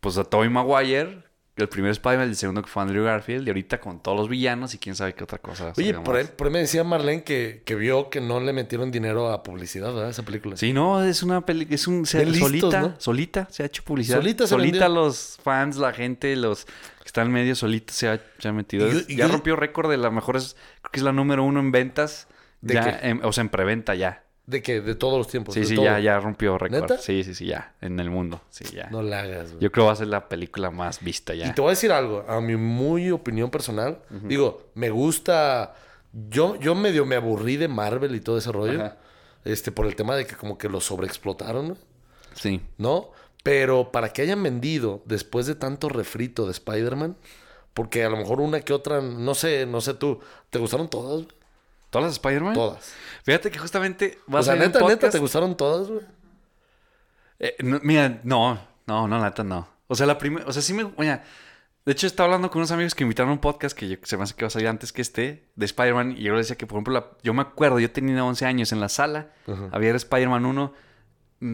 [0.00, 1.22] Pues a Tobey Maguire.
[1.56, 3.46] El primer Spider-Man, el segundo que fue Andrew Garfield.
[3.46, 5.72] Y ahorita con todos los villanos y quién sabe qué otra cosa.
[5.76, 8.90] Oye, por ahí, por ahí me decía Marlene que, que vio que no le metieron
[8.90, 10.10] dinero a publicidad, ¿verdad?
[10.10, 10.56] Esa película.
[10.56, 12.94] Sí, no, es una película, es un, se- listos, solita, ¿no?
[12.98, 14.16] solita, se ha hecho publicidad.
[14.16, 15.02] Solita se solita vendió.
[15.02, 16.66] los fans, la gente, los
[17.14, 18.88] que están en medio, solita se ha, se ha metido.
[18.90, 21.60] Yo- ya yo- rompió récord de la mejor, es- creo que es la número uno
[21.60, 22.26] en ventas,
[22.60, 24.24] ¿De ya, en- o sea, en preventa ya.
[24.46, 24.80] ¿De qué?
[24.80, 25.54] De todos los tiempos.
[25.54, 25.84] Sí, sí, todo.
[25.86, 26.98] ya, ya rompió récord.
[26.98, 28.88] Sí, sí, sí, ya, en el mundo, sí, ya.
[28.90, 29.62] No la hagas, güey.
[29.62, 31.46] Yo creo que va a ser la película más vista ya.
[31.46, 34.00] Y te voy a decir algo, a mi muy opinión personal.
[34.10, 35.74] Digo, me gusta.
[36.12, 38.80] Yo, yo medio me aburrí de Marvel y todo ese rollo.
[38.84, 38.96] Ajá.
[39.44, 41.78] Este, por el tema de que como que lo sobreexplotaron.
[42.34, 42.60] Sí.
[42.78, 43.10] ¿no?
[43.44, 47.16] Pero para que hayan vendido después de tanto refrito de Spider-Man,
[47.74, 50.18] porque a lo mejor una que otra, no sé, no sé tú,
[50.50, 51.26] ¿te gustaron todas?
[51.90, 52.54] ¿Todas las Spider-Man?
[52.54, 52.92] Todas.
[53.22, 56.00] Fíjate que justamente O a sea, un neta, neta, ¿te gustaron todas, güey?
[57.38, 59.68] Eh, no, mira, no, no, no, neta no.
[59.86, 61.22] O sea, la primera, o sea, sí me, mira,
[61.84, 64.16] de hecho estaba hablando con unos amigos que invitaron a un podcast que yo- se
[64.16, 66.56] me hace que va a salir antes que este, de Spider-Man, y yo les decía
[66.56, 69.28] que, por ejemplo, la- yo me acuerdo, yo tenía 11 años en la sala,
[69.72, 70.72] había el Spider-Man 1, mm,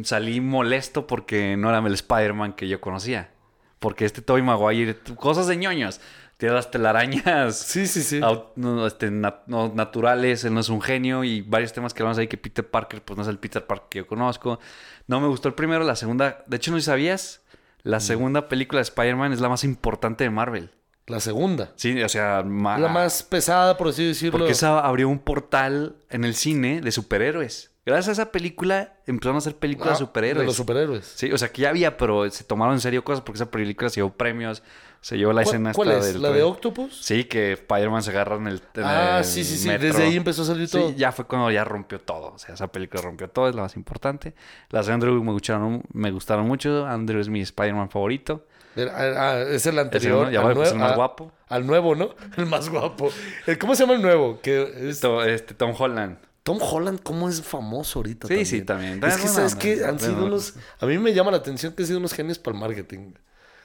[0.02, 3.30] salí molesto porque no era el Spider-Man que yo conocía.
[3.78, 6.00] Porque este Tobey Maguire, cosas de ñoños,
[6.36, 8.20] tiene las telarañas Sí, sí, sí.
[8.56, 12.18] no, este, nat- no, naturales, él no es un genio y varios temas que hablamos
[12.18, 14.58] ahí que Peter Parker pues no es el Peter Parker que yo conozco.
[15.06, 17.42] No me gustó el primero, la segunda, de hecho no sabías,
[17.82, 20.70] la segunda película de Spider-Man es la más importante de Marvel.
[21.06, 21.72] La segunda.
[21.76, 24.38] Sí, o sea, ma- La más pesada, por así decirlo.
[24.38, 27.69] Porque esa abrió un portal en el cine de superhéroes.
[27.86, 30.40] Gracias a esa película empezaron a hacer películas Ah, de superhéroes.
[30.42, 31.06] De los superhéroes.
[31.16, 33.88] Sí, o sea, que ya había, pero se tomaron en serio cosas porque esa película
[33.88, 34.62] se llevó premios.
[35.00, 36.12] Se llevó la ¿Cuál, escena cuál es?
[36.12, 36.42] del ¿La de.
[36.42, 36.94] Octopus?
[37.02, 39.68] Sí, que Spider-Man se agarra en el, en Ah, el sí, sí, sí.
[39.68, 39.86] metro.
[39.88, 40.90] Desde ahí empezó a salir Sí, todo.
[40.94, 42.34] ya fue cuando ya rompió todo.
[42.34, 44.34] O sea, esa película rompió todo, es la más importante.
[44.68, 46.84] Las de Andrew me gustaron, me gustaron mucho.
[46.86, 48.46] Andrew es mi Spider-Man favorito.
[48.76, 48.92] Era-
[49.32, 50.26] Ah, es el Ese, anterior.
[50.26, 50.30] ¿no?
[50.30, 51.32] Ya al pues, el nuevo- más ah, guapo.
[51.48, 52.10] Al nuevo, ¿no?
[52.36, 53.10] El más guapo.
[53.46, 54.38] El- ¿Cómo se llama el nuevo?
[54.42, 56.18] Que es este, Tom Holland.
[56.50, 58.26] Tom Holland, ¿cómo es famoso ahorita?
[58.26, 59.02] Sí, sí, también.
[59.04, 60.24] Es que, ¿sabes no, Han sido no.
[60.26, 60.54] unos...
[60.80, 63.12] A mí me llama la atención que han sido unos genios para el marketing.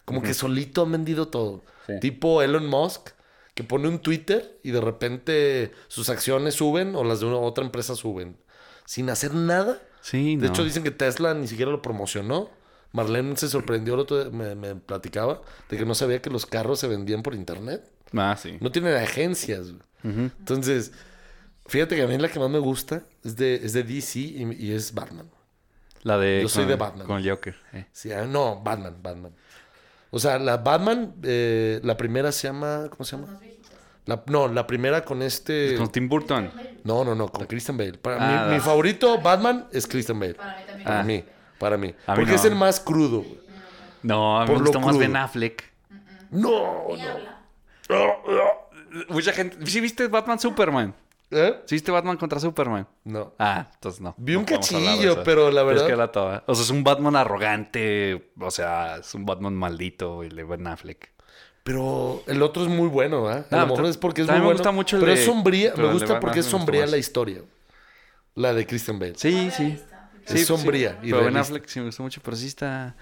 [0.05, 1.63] Como que solito han vendido todo.
[1.87, 1.93] Sí.
[1.99, 3.09] Tipo Elon Musk,
[3.55, 7.63] que pone un Twitter y de repente sus acciones suben o las de una otra
[7.65, 8.37] empresa suben.
[8.85, 9.81] Sin hacer nada.
[10.01, 10.53] Sí, De no.
[10.53, 12.51] hecho, dicen que Tesla ni siquiera lo promocionó.
[12.91, 16.79] Marlene se sorprendió, el otro me, me platicaba, de que no sabía que los carros
[16.79, 17.89] se vendían por internet.
[18.15, 18.57] Ah, sí.
[18.61, 19.73] No tienen agencias.
[20.03, 20.91] Entonces,
[21.67, 24.55] fíjate que a mí la que más me gusta es de, es de DC y,
[24.59, 25.29] y es Batman.
[26.03, 26.41] La de...
[26.43, 27.07] Yo soy con- de Batman.
[27.07, 27.55] Con el Joker.
[27.73, 27.85] eh.
[27.91, 29.31] Sí, ah, no, Batman, Batman.
[30.11, 33.39] O sea, la Batman, eh, la primera se llama, ¿cómo se llama?
[34.05, 35.75] La- no, la primera con este...
[35.77, 36.51] Con Tim Burton.
[36.83, 37.93] No, no, no, con Christian Bale.
[37.97, 40.35] Para Ah, mi favorito Batman es Christian Bale.
[40.35, 40.85] Para mí también.
[40.85, 41.03] Para Ah.
[41.03, 41.23] mí,
[41.57, 41.87] para mí.
[42.05, 42.35] A mí Porque no.
[42.37, 43.21] es el más crudo.
[43.23, 43.39] güey.
[44.03, 44.97] No, a mí Por me lo gusta más.
[44.99, 45.63] Ben Affleck.
[46.29, 46.49] No,
[46.89, 47.09] no.
[47.09, 47.41] habla.
[49.09, 49.57] Mucha gente...
[49.65, 50.93] ¿Sí viste Batman Superman?
[51.37, 51.61] ¿Eh?
[51.65, 52.87] ¿Sí viste Batman contra Superman?
[53.03, 53.33] No.
[53.37, 54.15] Ah, entonces no.
[54.17, 56.43] Vi un No cachillo, pero la Es verdad- que era toda.
[56.47, 58.31] O sea, es un Batman arrogante.
[58.39, 61.11] O sea, es un Batman maldito, el de Ben Affleck.
[61.63, 63.47] Pero el otro es muy bueno, ¿verdad?
[63.51, 64.57] A Ah, lo mejor es porque es muy me bueno.
[64.57, 65.73] gusta mucho el pero de- es sombría.
[65.75, 67.41] pero Me gusta porque es sombría la historia.
[68.35, 69.15] La de Christian Bale.
[69.17, 69.79] Sí, sí.
[70.27, 71.37] Es sombría y Pero Ben.
[71.37, 72.95] Affleck sí me gustó mucho, pero sí está...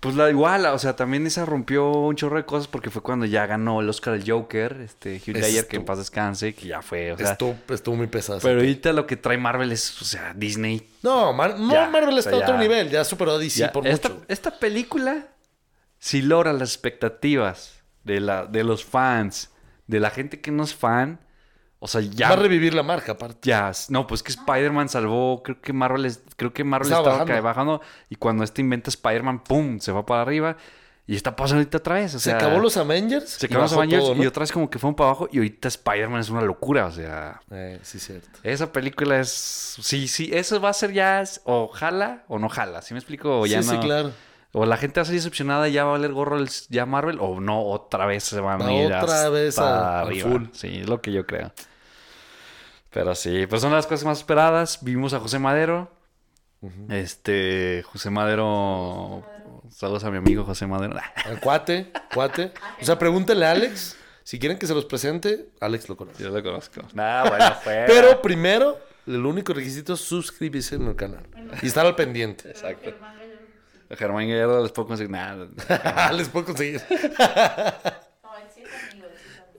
[0.00, 3.26] Pues la igual, o sea, también esa rompió un chorro de cosas porque fue cuando
[3.26, 6.82] ya ganó el Oscar el Joker, este Hugh Ledger, que en paz descanse, que ya
[6.82, 7.32] fue, o sea...
[7.32, 8.38] estuvo, estuvo muy pesado.
[8.40, 10.88] Pero ahorita lo que trae Marvel es, o sea, Disney.
[11.02, 12.60] No, Mar- no, Ya, Marvel o está sea, a otro ya.
[12.60, 12.90] nivel.
[12.90, 14.24] Ya superó a DC Ya, por esta, mucho.
[14.28, 15.26] esta película,
[15.98, 19.50] si logra las expectativas de, la, de los fans,
[19.88, 21.18] de la gente que no es fan,
[21.80, 22.28] o sea, ya...
[22.28, 23.38] Va a revivir la marca, aparte.
[23.48, 27.42] Ya, no, pues que Spider-Man salvó, creo que Marvel, es- creo que Marvel Estaba bajando.
[27.42, 29.78] bajando y cuando este inventa Spider-Man, ¡pum!
[29.78, 30.56] se va para arriba
[31.06, 32.14] y está pasando ahorita otra vez.
[32.14, 33.30] O Se acabó los Avengers.
[33.30, 34.22] se acabó los Avengers todo, ¿no?
[34.22, 36.92] y otra vez como que fueron para abajo y ahorita Spider-Man es una locura, o
[36.92, 38.28] sea, Eh, sí, cierto.
[38.42, 39.30] esa película es,
[39.80, 43.40] sí, sí, eso va a ser ya, o jala o no jala, ¿sí me explico?
[43.40, 44.12] O ya sí, no, sí, claro.
[44.52, 46.86] O la gente va a ser decepcionada y ya va a valer gorro el- ya
[46.86, 50.30] Marvel o no, otra vez se van a ir otra vez a- arriba.
[50.30, 50.44] full.
[50.52, 51.52] Sí, es lo que yo creo.
[52.90, 54.78] Pero sí, pues son las cosas más esperadas.
[54.82, 55.90] Vimos a José Madero.
[56.88, 59.22] Este, José Madero.
[59.70, 60.96] Saludos a mi amigo José Madero.
[61.26, 62.52] Al cuate, cuate.
[62.80, 63.96] O sea, pregúntale a Alex.
[64.24, 66.22] Si quieren que se los presente, Alex lo conoce.
[66.22, 66.82] Yo lo conozco.
[66.94, 67.84] Nah, bueno, fue.
[67.86, 71.22] Pero primero, el único requisito es suscribirse en el canal.
[71.62, 72.48] Y estar al pendiente.
[72.50, 72.90] Exacto.
[73.90, 75.46] A Germán Guerrero les puedo conseguir nada.
[76.12, 76.82] Les puedo conseguir.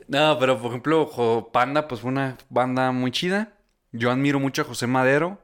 [0.07, 3.53] No, pero por ejemplo, Panda, pues fue una banda muy chida.
[3.91, 5.39] Yo admiro mucho a José Madero.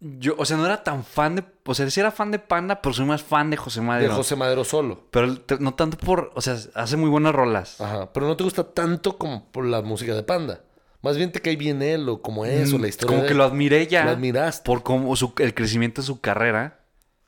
[0.00, 1.44] Yo, o sea, no era tan fan de.
[1.64, 4.14] O sea, sí era fan de Panda, pero soy más fan de José De Madero.
[4.14, 5.06] José Madero solo.
[5.12, 6.32] Pero te- no tanto por.
[6.34, 7.80] O sea, hace muy buenas rolas.
[7.80, 8.12] Ajá.
[8.12, 10.60] Pero no te gusta tanto como por la música de Panda.
[11.02, 13.08] Más bien te cae bien él o como es o la historia.
[13.08, 13.38] Mm, Como de que él.
[13.38, 14.04] lo admiré ya.
[14.04, 14.64] Lo admiraste.
[14.66, 16.78] Por cómo su- el crecimiento de su carrera.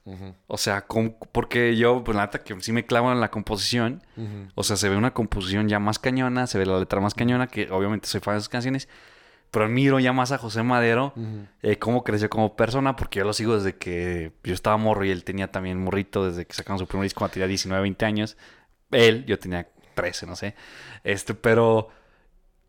[0.07, 3.31] Ujú, O sea, como- porque yo, pues la neta, que sí me clavo en la
[3.31, 4.03] composición.
[4.17, 4.49] ujú.
[4.55, 7.47] O sea, se ve una composición ya más cañona, se ve la letra más cañona,
[7.47, 8.89] que obviamente soy fan de sus canciones.
[9.51, 11.47] Pero admiro ya más a José Madero, Ujú.
[11.63, 15.11] eh, cómo creció como persona, porque yo lo sigo desde que yo estaba morro y
[15.11, 18.37] él tenía también morrito, desde que sacaron su primer disco cuando tenía 19, 20 años.
[18.91, 20.55] Él, yo tenía 13, no sé.
[21.05, 21.89] Este, pero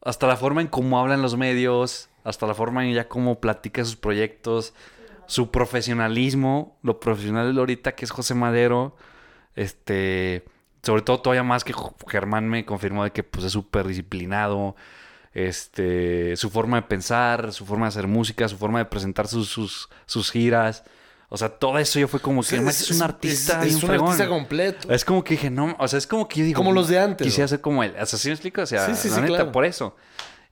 [0.04, 3.84] hasta la forma en cómo hablan los medios, hasta la forma en ya cómo platica
[3.84, 4.74] sus proyectos,
[5.28, 8.96] su profesionalismo, lo profesional de ahorita que es José Madero,
[9.56, 10.46] este,
[10.84, 11.74] sobre todo todavía más que
[12.08, 14.76] Germán me confirmó de que pues es súper disciplinado,
[15.34, 19.50] este, su forma de pensar, su forma de hacer música, su forma de presentar sus,
[19.50, 20.84] sus, sus giras,
[21.30, 24.28] o sea, todo eso yo fue como que, es, un artista Es, es un artista
[24.28, 24.92] completo.
[24.92, 26.58] Es como que dije, no, o sea, es como que yo digo.
[26.58, 27.50] Como los de antes, Quisiera ¿no?
[27.50, 27.94] ser como él.
[28.00, 28.62] O sea, ¿sí me explico?
[28.62, 29.52] O sea, Sí, sí, la neta, claro.
[29.52, 29.96] por eso.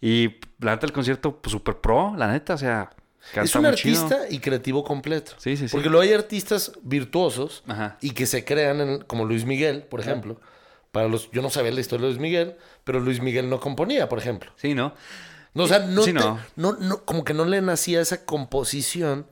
[0.01, 2.89] Y la neta, el concierto, pues súper pro, la neta, o sea,
[3.31, 4.01] canta Es un chido.
[4.05, 5.33] artista y creativo completo.
[5.37, 5.71] Sí, sí, sí.
[5.71, 7.97] Porque luego hay artistas virtuosos Ajá.
[8.01, 10.39] y que se crean en- como Luis Miguel, por ejemplo.
[10.91, 14.07] Para los, yo no sabía la historia de Luis Miguel, pero Luis Miguel no componía,
[14.09, 14.51] por ejemplo.
[14.57, 14.93] Sí, ¿no?
[15.55, 16.39] No, o sea, no, Sí, te- no.
[16.55, 19.27] no, no, como que no le nacía esa composición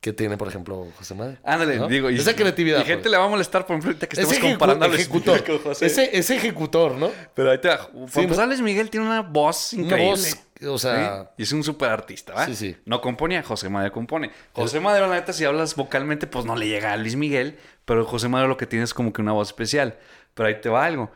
[0.00, 1.38] que tiene, por ejemplo, José Madero.
[1.42, 1.88] Ándale, ¿no?
[1.88, 2.10] digo.
[2.10, 2.80] y- Esa creatividad.
[2.80, 3.10] Y gente pues.
[3.12, 5.42] le va a molestar, por ejemplo, ahorita que estemos comparando a Luis ejecutor.
[5.44, 5.86] Con José.
[5.86, 7.10] Ese, ese ejecutor, ¿no?
[7.34, 7.88] Pero ahí te va.
[8.12, 8.52] Sí, empezar, ¿no?
[8.52, 10.10] Luis Miguel tiene una voz Una increíble.
[10.10, 11.28] voz, o sea, ¿sí?
[11.38, 12.46] Y es un súper artista, ¿va?
[12.46, 12.76] Sí, sí.
[12.84, 14.30] No componía, José Madero compone.
[14.52, 17.58] José Madero, la neta, si hablas vocalmente, pues no le llega a Luis Miguel.
[17.84, 19.98] Pero José Madero lo que tiene es como que una voz especial.
[20.34, 21.10] Pero ahí te va algo.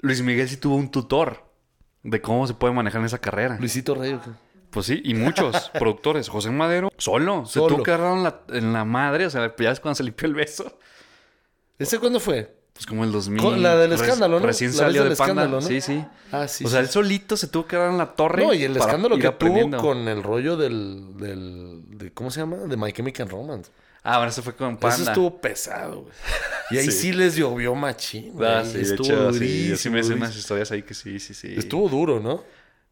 [0.00, 1.44] Luis Miguel sí tuvo un tutor
[2.02, 3.56] de cómo se puede manejar en esa carrera.
[3.58, 4.18] Luisito Rey.
[4.70, 6.28] Pues sí, y muchos productores.
[6.28, 7.46] José Madero, solo.
[7.46, 7.74] Se Solo.
[7.76, 9.26] tuvo que agarrar en la, en la madre.
[9.26, 10.78] O sea, ya es cuando se limpió el beso.
[11.78, 12.54] ¿Ese cuándo fue?
[12.74, 13.40] Pues como el 2000.
[13.40, 14.46] Con la del escándalo, ¿no?
[14.46, 15.60] Recién La salió de Panda.
[15.62, 16.04] Sí, sí.
[16.32, 16.64] Ah, sí.
[16.64, 18.44] o sea, él solito se tuvo que dar en la torre.
[18.44, 22.56] No, y el escándalo que tuvo con el rollo del, del de, ¿cómo se llama?
[22.56, 23.70] De My Chemical Romance.
[24.02, 24.96] Ah, bueno, eso fue con Panda.
[24.96, 26.12] Eso estuvo pesado, güey.
[26.72, 27.12] Y ahí sí, Sí.
[27.12, 28.34] les llovió machín.
[28.44, 29.68] Ah, sí, estuvo hecho, sí.
[29.68, 30.16] Yo sí me durísimo.
[30.24, 31.54] unas historias ahí que sí, sí, sí.
[31.56, 32.42] Estuvo duro, ¿no?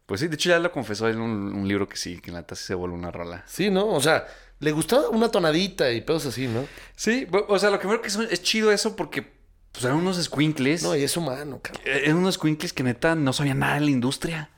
[0.05, 2.35] Pues sí, de hecho ya lo confesó en un, un libro que sí, que en
[2.35, 3.43] la sí se vuelve una rola.
[3.47, 3.87] Sí, ¿no?
[3.89, 4.25] O sea,
[4.59, 6.65] le gustaba una tonadita y pedos así, ¿no?
[6.95, 9.42] Sí, o sea, lo que veo que es, es chido eso porque
[9.73, 10.83] pues eran unos squinkles.
[10.83, 11.83] No, y es humano, cabrón.
[11.85, 14.49] Eran unos squinkles que neta no sabían nada de la industria.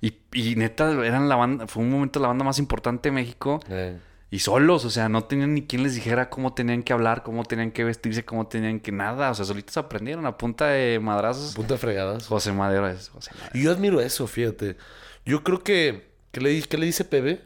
[0.00, 3.60] Y, y neta eran la banda, fue un momento la banda más importante de México.
[3.68, 3.96] Eh,
[4.32, 7.44] Y solos, o sea, no tenían ni quien les dijera cómo tenían que hablar, cómo
[7.44, 9.30] tenían que vestirse, cómo tenían que nada.
[9.30, 11.54] O sea, solitos aprendieron a punta de madrazos.
[11.54, 12.26] punta de fregadas.
[12.26, 13.50] José Madero es José Madero.
[13.58, 14.76] Y yo admiro eso, fíjate.
[15.24, 16.10] Yo creo que...
[16.32, 17.42] ¿Qué le, qué le dice Pebe?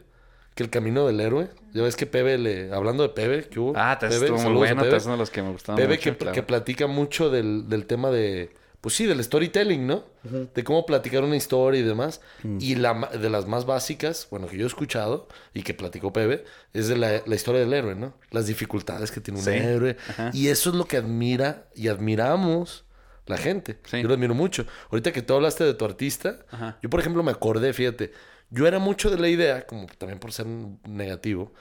[0.55, 1.49] Que el camino del héroe.
[1.73, 2.71] Ya ves que Pebe le...
[2.71, 3.73] Hablando de Pebe, ¿qué hubo?
[3.75, 4.97] Ah, te Pebe, estuvo muy bueno, te Pebe.
[4.97, 6.33] es uno de los que me gustaban Pebe mucho, que, claro.
[6.33, 10.05] que platica mucho del, del tema de, pues sí, del storytelling, ¿no?
[10.23, 12.21] De cómo platicar una historia y demás.
[12.43, 12.57] Mm.
[12.61, 16.13] Y la, ma- de las más básicas, bueno, que yo he escuchado y que platicó
[16.13, 18.13] Pebe, es de la, la historia del héroe, ¿no?
[18.31, 19.51] Las dificultades que tiene un Sí.
[19.51, 19.97] héroe.
[20.07, 20.31] Ajá.
[20.33, 22.85] Y eso es lo que admira y admiramos
[23.25, 23.77] la gente.
[23.85, 24.01] Sí.
[24.01, 24.65] Yo lo admiro mucho.
[24.89, 26.77] Ahorita que tú hablaste de tu artista, Ajá.
[26.81, 28.13] yo por ejemplo me acordé, fíjate,
[28.49, 30.45] yo era mucho de la idea, como también por ser
[30.87, 31.53] negativo,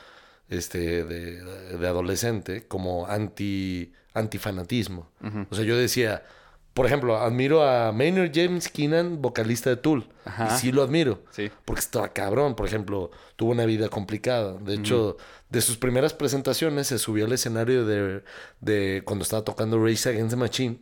[0.49, 1.43] este, de,
[1.79, 5.11] de adolescente, como anti, antifanatismo.
[5.51, 6.23] O sea, yo decía,
[6.75, 10.09] por ejemplo, admiro a Maynard James Keenan, vocalista de Tool.
[10.25, 10.49] Ajá.
[10.55, 11.23] Y sí lo admiro.
[11.31, 11.51] Sí.
[11.65, 14.55] Porque estaba cabrón, por ejemplo, tuvo una vida complicada.
[14.55, 15.17] De hecho,
[15.51, 18.23] de sus primeras presentaciones se subió al escenario de,
[18.61, 20.81] de cuando estaba tocando Race Against the Machine.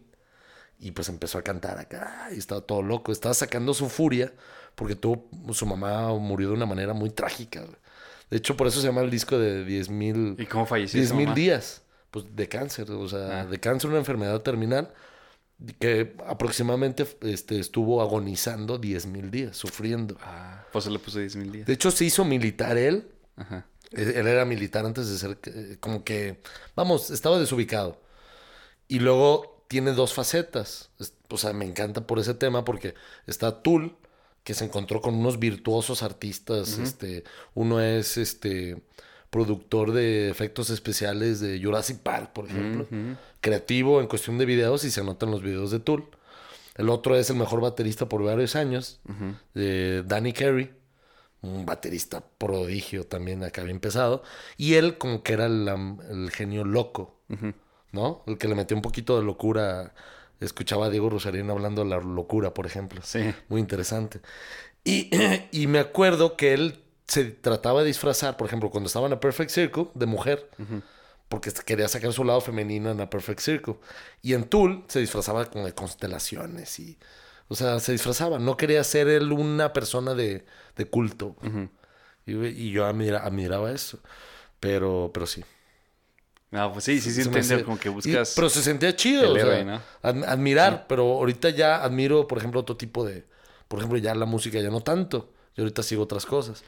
[0.84, 3.12] Y pues empezó a cantar acá y estaba todo loco.
[3.12, 4.32] Estaba sacando su furia
[4.74, 7.64] porque tuvo, su mamá murió de una manera muy trágica.
[8.30, 11.06] De hecho, por eso se llama el disco de 10 mil ¿Y cómo falleció?
[11.06, 11.36] su mil mamá?
[11.36, 11.82] días.
[12.10, 13.46] Pues de cáncer, o sea, Ah.
[13.46, 14.92] de cáncer, una enfermedad terminal
[15.78, 20.16] que aproximadamente este, estuvo agonizando 10 mil días, sufriendo.
[20.20, 21.66] Ah, pues se le puso 10 mil días.
[21.66, 23.06] De hecho, se hizo militar él.
[23.36, 23.66] Ajá.
[23.92, 26.40] Él él era militar antes de ser, eh, como que,
[26.74, 28.00] vamos, estaba desubicado.
[28.88, 30.90] Y luego tiene dos facetas.
[31.00, 32.94] Es- O sea, me encanta por ese tema porque
[33.26, 33.96] está Tool,
[34.44, 36.76] que se encontró con unos virtuosos artistas.
[36.82, 38.82] este, uno es este
[39.30, 42.86] productor de efectos especiales de Jurassic Park, por ejemplo.
[43.40, 46.04] Creativo en cuestión de videos y se anotan los videos de Tool.
[46.76, 49.00] El otro es el mejor baterista por varios años,
[49.54, 50.70] de Danny Carey
[51.44, 54.22] un baterista prodigio también acá bien pesado.
[54.56, 57.16] Y él como que era el genio loco,
[57.92, 58.22] ¿no?
[58.26, 59.94] El que le metió un poquito de locura.
[60.40, 63.00] Escuchaba a Diego Rosarín hablando de la locura, por ejemplo.
[63.04, 63.32] Sí.
[63.48, 64.20] Muy interesante.
[64.82, 65.08] Y,
[65.52, 69.20] y me acuerdo que él se trataba de disfrazar, por ejemplo, cuando estaba en A
[69.20, 70.50] Perfect Circle, de mujer.
[71.28, 73.76] Porque quería sacar su lado femenino en A Perfect Circle.
[74.20, 76.98] Y en Tool se disfrazaba como de constelaciones y...
[77.48, 78.38] O sea, se disfrazaba.
[78.38, 81.36] No quería ser él una persona de, de culto.
[82.24, 83.98] y, y yo admira- admiraba eso.
[84.58, 85.44] Pero, pero sí.
[86.52, 88.34] No, pues sí, sí, sí, hace- como que y- buscas...
[88.36, 89.34] pero se sentía chido.
[89.34, 89.80] sea, ¿no?
[90.02, 93.24] ad- admirar, pero ahorita ya admiro, por ejemplo, otro tipo de.
[93.68, 95.32] Por ejemplo, ya la música ya no tanto.
[95.56, 96.62] Yo ahorita sigo otras cosas.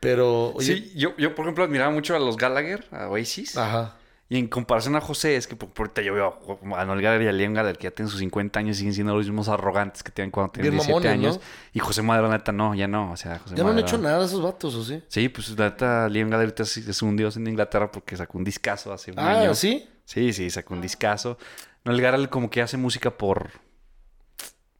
[0.00, 0.74] Pero, oye.
[0.76, 3.56] Sí, yo, yo, por ejemplo, admiraba mucho a los Gallagher, a Oasis.
[3.56, 3.96] Ajá.
[4.30, 7.22] Y en comparación a José, es que por, por ahorita yo veo a Noel Gallagher
[7.22, 9.48] y a Liam Gallagher que ya tienen sus 50 años y siguen siendo los mismos
[9.48, 11.36] arrogantes que tienen cuando tienen Bien 17 mamones, años.
[11.38, 11.70] ¿no?
[11.72, 13.12] Y José Madero, neta, no, ya no.
[13.12, 15.02] O sea, José Ya no han hecho nada esos vatos, ¿o sí?
[15.08, 18.44] Sí, pues la neta, Liam Gallagher ahorita es un dios en Inglaterra porque sacó un
[18.44, 19.54] discazo hace un Ah, año.
[19.54, 19.88] ¿sí?
[20.04, 21.38] Sí, sí, sacó un discazo.
[21.84, 23.48] Noel Gallagher como que hace música por...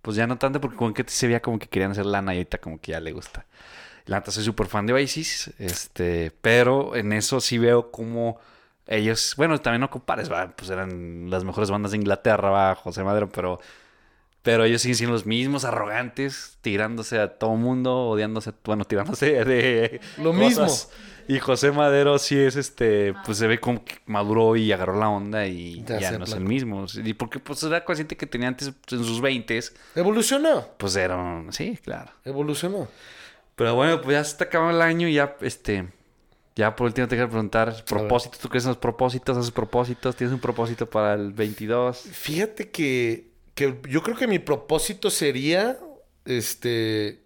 [0.02, 2.38] Pues ya no tanto porque como que se veía como que querían hacer lana y
[2.38, 3.46] ahorita como que ya le gusta.
[4.06, 8.38] La neta, soy súper fan de Oasis, este, pero en eso sí veo como
[8.88, 13.04] ellos, bueno, también no compares, va, pues eran las mejores bandas de Inglaterra, va, José
[13.04, 13.60] Madero, pero,
[14.42, 20.00] pero ellos siguen siendo los mismos arrogantes, tirándose a todo mundo, odiándose, bueno, tirándose de
[20.18, 20.66] Lo mismo.
[21.28, 25.10] Y José Madero sí es este, pues se ve como que maduró y agarró la
[25.10, 26.86] onda y Ya no es el mismo.
[27.04, 29.60] Y porque pues era consciente que tenía antes en sus 20
[29.94, 30.66] Evolucionó.
[30.78, 32.12] pues eran, sí, claro.
[32.24, 32.88] Evolucionó.
[33.56, 35.88] Pero bueno, pues ya se está acabando el año y ya, este,
[36.58, 39.36] Ya por último te quiero preguntar, propósitos, ¿tú crees en los propósitos?
[39.38, 40.16] ¿Haces propósitos?
[40.16, 41.96] ¿Tienes un propósito para el 22?
[41.98, 45.78] Fíjate que, que yo creo que mi propósito sería,
[46.24, 47.22] este,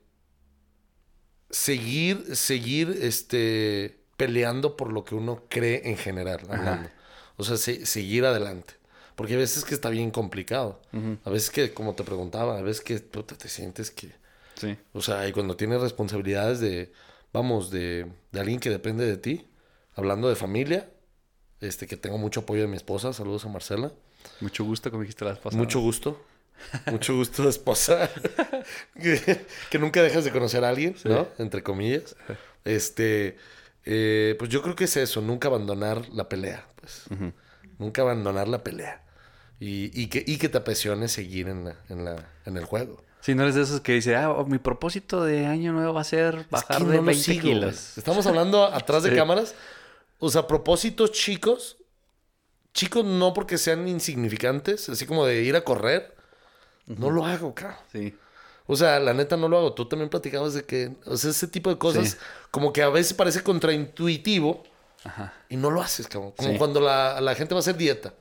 [1.49, 6.91] seguir, seguir, este, peleando por lo que uno cree en general, hablando.
[7.39, 8.75] O sea, se- seguir adelante.
[9.17, 10.83] Porque a veces que está bien complicado.
[11.25, 14.11] A veces que, como te preguntaba, a veces que puta, te sientes que...
[14.57, 14.77] Sí.
[14.93, 16.93] O sea, y cuando tienes responsabilidades de,
[17.33, 19.49] vamos, de, de alguien que depende de ti,
[19.95, 20.91] hablando de familia,
[21.61, 23.93] este, que tengo mucho apoyo de mi esposa, saludos a Marcela.
[24.41, 25.57] Mucho gusto, como dijiste la pasada.
[25.57, 26.21] Mucho gusto.
[26.91, 28.09] Mucho gusto, esposa.
[29.01, 31.27] que, que nunca dejas de conocer a alguien, ¿no?
[31.39, 32.15] Entre comillas.
[32.65, 33.37] Este,
[33.85, 37.05] eh, pues yo creo que es eso, nunca abandonar la pelea, pues.
[37.79, 39.03] Nunca abandonar la pelea.
[39.59, 43.03] Y, y que, y que te apasione seguir en, la, en, la, en el juego.
[43.23, 46.01] Si no eres de esos que dice, ah, oh, mi propósito de año nuevo va
[46.03, 47.97] a ser Es bajar que de no lo 20 sigo, kilos.
[47.97, 49.17] Estamos hablando atrás de Sí.
[49.17, 49.55] cámaras.
[50.19, 51.77] O sea, propósitos chicos.
[52.75, 56.15] Chicos no porque sean insignificantes, así como de ir a correr.
[56.87, 57.79] No lo hago, cabrón.
[57.93, 58.15] Sí.
[58.67, 59.73] O sea, la neta no lo hago.
[59.75, 62.17] Tú también platicabas de que, o sea, ese tipo de cosas, Sí.
[62.51, 64.63] como que a veces parece contraintuitivo
[65.05, 65.33] Ajá.
[65.49, 66.33] y no lo haces, cabrón.
[66.37, 66.59] Como Sí.
[66.59, 68.15] cuando la, la gente va a hacer dieta.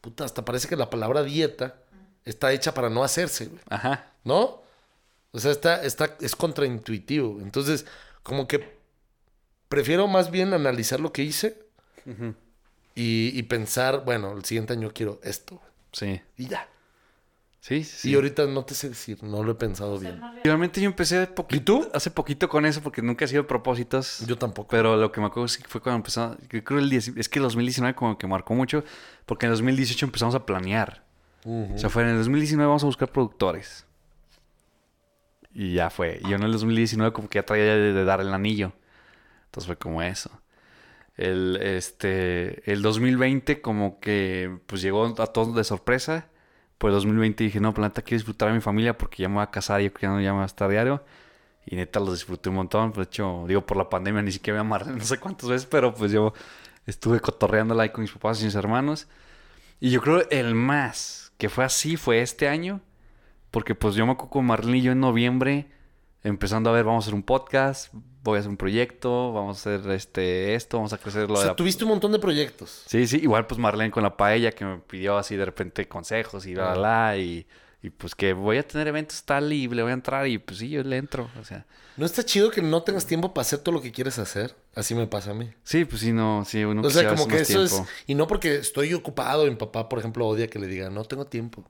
[0.00, 1.76] Puta, hasta parece que la palabra dieta
[2.24, 3.60] está hecha para no hacerse, güey.
[3.68, 4.12] Ajá.
[4.24, 4.62] ¿No?
[5.32, 7.40] O sea, está, está, es contraintuitivo.
[7.40, 7.86] Entonces,
[8.22, 8.76] como que
[9.68, 11.58] prefiero más bien analizar lo que hice
[12.94, 15.60] y, y pensar, bueno, el siguiente año quiero esto.
[15.92, 16.20] Sí.
[16.36, 16.68] Y ya.
[17.60, 18.10] Sí, sí.
[18.10, 20.20] Y ahorita no te sé decir, no lo he pensado bien.
[20.44, 21.90] Realmente yo empecé poquito, ¿Y tú?
[21.94, 24.20] hace poquito con eso porque nunca he sido propósitos.
[24.26, 24.68] Yo tampoco.
[24.68, 27.44] Pero lo que me acuerdo fue cuando empezó, yo creo el 10 es que el
[27.44, 28.84] 2019 como que marcó mucho
[29.24, 31.03] porque en el 2018 empezamos a planear.
[31.44, 33.86] O sea, fue en el 2019 vamos a buscar productores.
[35.52, 36.20] Y ya fue.
[36.24, 38.72] Y yo en el 2019 como que ya traía de, de dar el anillo.
[39.46, 40.30] Entonces fue como eso.
[41.16, 46.26] El, este, el 2020 como que pues llegó a todos de sorpresa.
[46.78, 49.44] Pues el 2020 dije, no, planta, quiero disfrutar a mi familia porque ya me voy
[49.44, 51.04] a casar y yo ya no ya me voy a estar diario.
[51.66, 52.92] Y neta los disfruté un montón.
[52.92, 55.94] De hecho, digo, por la pandemia ni siquiera me amarré no sé cuántas veces, pero
[55.94, 56.32] pues yo
[56.86, 59.06] estuve cotorreándola ahí con mis papás y mis hermanos.
[59.80, 62.80] Y yo creo el más que fue así fue este año.
[63.50, 65.66] Porque pues yo me acuerdo con Marlene y yo en noviembre
[66.22, 67.92] empezando a ver, vamos a hacer un podcast,
[68.22, 71.36] voy a hacer un proyecto, vamos a hacer este esto, vamos a crecer lo O
[71.36, 71.56] de sea, la...
[71.56, 72.84] tuviste un montón de proyectos.
[72.86, 76.46] Sí, sí, igual pues Marlene con la paella que me pidió así de repente consejos
[76.46, 77.46] y bla, bla, bla, y,
[77.84, 80.58] y pues que voy a tener eventos tal y le voy a entrar y pues
[80.58, 81.66] sí, yo le entro, o sea...
[81.96, 84.56] ¿No está chido que no tengas tiempo para hacer todo lo que quieres hacer?
[84.74, 85.50] Así me pasa a mí.
[85.62, 87.86] Sí, pues sí, no, sí, uno o sea, como que eso tiempo.
[87.88, 88.04] es...
[88.08, 89.44] Y no porque estoy ocupado.
[89.44, 91.62] Mi papá, por ejemplo, odia que le diga, no tengo tiempo.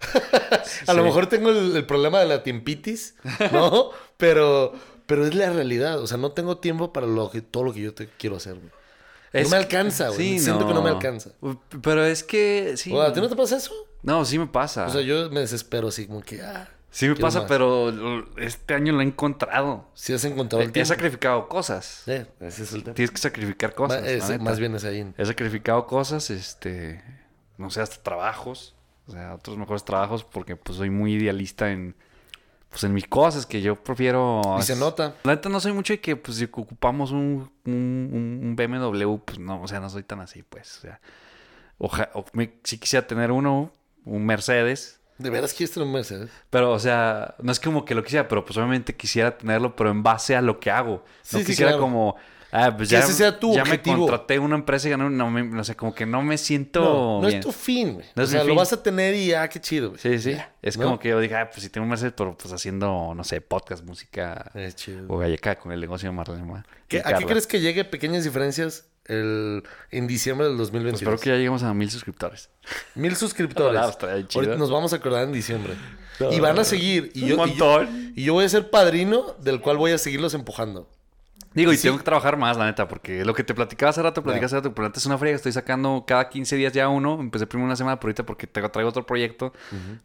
[0.86, 1.06] a lo Sí.
[1.06, 3.14] mejor tengo el, el problema de la tiempitis,
[3.52, 3.90] ¿no?
[4.16, 4.74] pero,
[5.06, 5.98] pero es la realidad.
[6.00, 8.54] O sea, no tengo tiempo para lo que, todo lo que yo te quiero hacer,
[8.54, 8.70] güey.
[9.32, 10.38] Es- no me alcanza, güey.
[10.38, 11.30] Siento que no me alcanza.
[11.82, 12.92] Pero es que sí.
[12.92, 13.72] O sea, ¿A ti no te pasa eso?
[14.04, 14.86] No, sí me pasa.
[14.86, 16.40] O sea, yo me desespero así como que...
[16.42, 17.48] Ah, sí me pasa, más.
[17.48, 19.88] pero este año lo he encontrado.
[19.94, 20.88] Si has encontrado el He tiempo.
[20.88, 22.06] sacrificado cosas.
[22.06, 22.94] Eh, ese es el tema.
[22.94, 24.02] Tienes que sacrificar cosas.
[24.02, 24.38] neta.
[24.38, 25.12] más bien es ahí.
[25.16, 27.02] He sacrificado cosas, este,
[27.58, 28.74] no sé, hasta trabajos,
[29.06, 31.96] o sea, otros mejores trabajos porque pues soy muy idealista en,
[32.70, 34.40] pues en mis cosas que yo prefiero.
[34.58, 35.14] Y se nota.
[35.24, 39.38] La neta no soy mucho de que pues si ocupamos un, un, un BMW, pues
[39.38, 41.00] no, o sea, no soy tan así, pues, o sea,
[41.78, 43.72] oja, o me- sí quisiera tener uno,
[44.04, 45.00] un Mercedes.
[45.18, 46.30] ¿De veras quieres tener un Mercedes?
[46.50, 49.90] Pero, o sea, no es como que lo quisiera, pero pues obviamente quisiera tenerlo, pero
[49.90, 51.04] en base a lo que hago.
[51.22, 51.82] Sí, no sí, quisiera claro.
[51.84, 52.16] como,
[52.50, 53.94] ah, pues Que ya, ese sea tu ya objetivo.
[53.96, 56.36] me contraté una empresa y gané, un- no, me, no sé, como que no me
[56.36, 57.38] siento No, no bien.
[57.38, 58.06] es tu fin, güey.
[58.16, 60.00] No o sea, lo vas a tener y ya, qué chido, güey.
[60.00, 60.32] Sí, sí.
[60.32, 63.14] Ya, es como que yo dije, ah, pues si tengo un Mercedes, pero pues haciendo,
[63.14, 65.06] no sé, podcast, música, Es chido.
[65.08, 66.42] o acá con el negocio de Marlene.
[66.42, 70.68] Ma- ¿Qué- y ¿A qué crees que llegue pequeñas diferencias el, en diciembre del Pues
[70.68, 71.02] 2022?
[71.02, 72.50] espero que ya lleguemos a mil suscriptores.
[72.94, 73.80] Mil suscriptores.
[74.34, 75.74] Ahorita nos vamos a acordar en diciembre.
[76.30, 77.10] Y van a seguir.
[77.14, 78.12] Y Un yo, y yo, montón.
[78.16, 80.88] y yo voy a ser padrino del cual voy a seguirlos empujando.
[81.54, 81.84] Digo, y Sí.
[81.84, 84.56] tengo que trabajar más, la neta, porque lo que te platicaba hace rato, platicaba hace
[84.56, 85.36] rato, pero antes es una friega.
[85.36, 87.20] Estoy sacando cada 15 días ya uno.
[87.20, 89.52] Empecé primero una semana, pero ahorita porque te- traigo otro proyecto,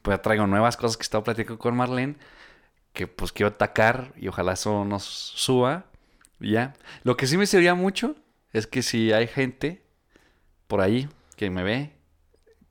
[0.04, 2.18] pues ya traigo nuevas cosas que he estado platicando con Marlene,
[2.94, 5.86] que pues quiero atacar y ojalá eso nos suba.
[6.40, 6.74] y Ya.
[7.04, 8.16] Lo que sí me serviría mucho
[8.54, 9.84] es que si hay gente
[10.68, 11.94] por ahí que me ve,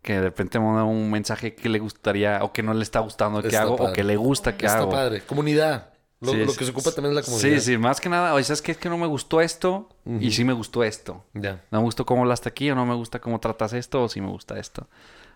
[0.03, 3.01] que de repente me manda un mensaje que le gustaría o que no le está
[3.01, 3.91] gustando que Está hago padre.
[3.91, 4.91] o que le gusta que Está hago.
[4.91, 5.21] padre.
[5.23, 5.91] Comunidad.
[6.21, 7.59] Lo, Sí, lo es- que se ocupa también es la comunidad.
[7.59, 8.73] Sí, sí, más que nada, oye, ¿sabes qué?
[8.73, 9.89] Es que no me gustó esto
[10.21, 11.25] y sí me gustó esto.
[11.35, 11.63] Ya.
[11.71, 14.21] No me gustó cómo hablaste aquí o no me gusta cómo tratas esto o si
[14.21, 14.89] me gusta esto.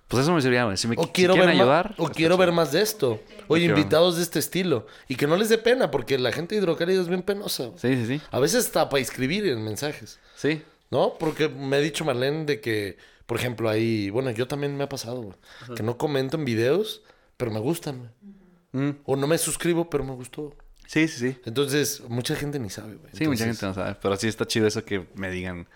[0.09, 0.77] Pues eso me serviría, güey.
[0.77, 1.95] Si me O si quiero, ver, ayudar.
[1.97, 2.39] o quiero chido.
[2.39, 3.21] ver más de esto.
[3.49, 4.87] Oye, invitados de este estilo.
[5.09, 7.67] Y que no les dé pena, porque la gente de hidrocálido es bien penosa.
[7.67, 7.79] güey.
[7.79, 8.23] Sí, sí, sí.
[8.31, 10.19] A veces está para escribir en mensajes.
[10.37, 10.63] Sí.
[10.91, 11.15] ¿No?
[11.19, 14.89] Porque me ha dicho Marlene de que, por ejemplo, ahí, bueno, yo también me ha
[14.91, 15.37] pasado, güey,
[15.75, 17.03] que no comento en videos,
[17.39, 18.11] pero me gustan, güey.
[18.73, 18.99] Mm.
[19.05, 20.55] O no me suscribo, pero me gustó.
[20.87, 21.39] Sí, sí, sí.
[21.47, 23.11] Entonces, mucha gente ni sabe, güey.
[23.15, 23.97] Sí, mucha gente no sabe.
[24.03, 25.67] Pero sí está chido eso que me digan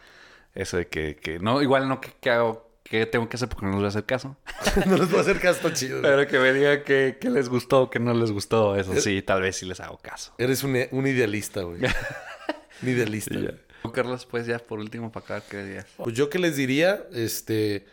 [0.55, 3.67] eso de que, que no, igual no que, que hago, que tengo que hacer porque
[3.67, 4.37] no les voy a hacer caso.
[4.87, 6.03] no les voy a hacer caso, chido.
[6.03, 8.77] Pero que me digan que, que les gustó, que no les gustó.
[8.77, 10.35] Eso sí, tal vez sí les hago caso.
[10.39, 11.81] Eres un, un idealista, güey.
[12.83, 13.35] un idealista.
[13.39, 13.55] Güey.
[13.83, 15.87] Tú, Carlos, pues ya por último para acá, ¿qué dirías?
[15.97, 17.87] Pues yo que les diría, este,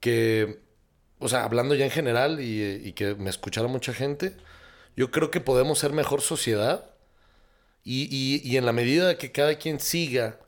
[0.00, 0.60] que,
[1.18, 4.36] o sea, hablando ya en general y, y que me escuchara mucha gente,
[4.96, 6.86] yo creo que podemos ser mejor sociedad
[7.84, 10.38] y, y- y en la medida que cada quien siga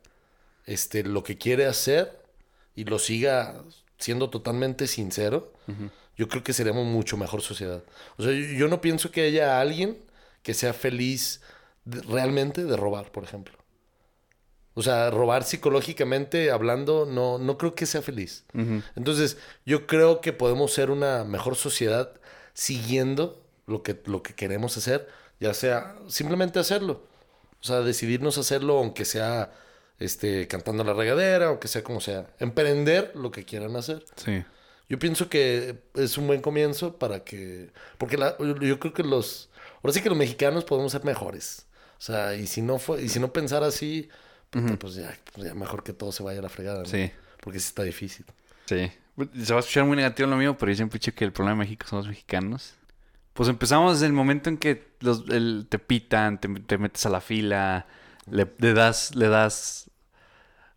[0.66, 2.20] este, lo que quiere hacer
[2.74, 3.54] y lo siga
[4.02, 5.52] siendo totalmente sincero,
[6.16, 7.82] yo creo que seremos mucho mejor sociedad.
[8.18, 9.98] O sea, yo, yo no pienso que haya alguien
[10.42, 11.40] que sea feliz
[11.84, 13.54] de- realmente de robar, por ejemplo.
[14.74, 18.44] O sea, robar psicológicamente hablando, no, no creo que sea feliz.
[18.96, 19.36] Entonces,
[19.66, 22.12] yo creo que podemos ser una mejor sociedad
[22.54, 25.08] siguiendo lo que, lo que queremos hacer,
[25.40, 27.06] ya sea simplemente hacerlo.
[27.60, 29.52] O sea, decidirnos hacerlo, aunque sea
[30.04, 32.26] este, cantando la regadera, aunque sea como sea.
[32.38, 34.04] Emprender lo que quieran hacer.
[34.16, 34.44] Sí.
[34.88, 37.70] Yo pienso que es un buen comienzo para que...
[37.98, 39.48] Porque la- yo yo creo que los...
[39.82, 41.66] Ahora sí que los mexicanos podemos ser mejores.
[41.98, 44.08] O sea, y si no fue, y si no pensar así,
[44.50, 46.80] puta, pues, ya, pues ya mejor que todo se vaya a la fregada.
[46.80, 46.84] ¿no?
[46.84, 47.10] Sí.
[47.40, 48.26] Porque sí está difícil.
[48.66, 48.90] Sí.
[49.44, 51.32] Se va a escuchar muy negativo lo mío, pero yo siempre he dicho que el
[51.32, 52.74] problema de México son los mexicanos.
[53.34, 57.10] Pues empezamos desde el momento en que los, el- te pitan, te, te metes a
[57.10, 57.86] la fila,
[58.30, 59.90] le, le das, le das,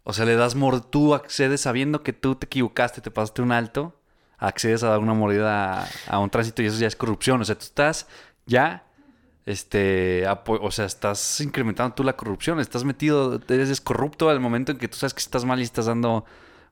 [0.05, 3.51] o sea, le das mor, tú accedes sabiendo que tú te equivocaste, te pasaste un
[3.51, 3.99] alto,
[4.37, 7.41] accedes a dar una mordida a, a un tránsito y eso ya es corrupción.
[7.41, 8.07] O sea, tú estás
[8.45, 8.85] ya,
[9.45, 14.77] este, o sea, estás incrementando tú la corrupción, estás metido, eres corrupto al momento en
[14.77, 16.23] que tú sabes que estás mal y estás dando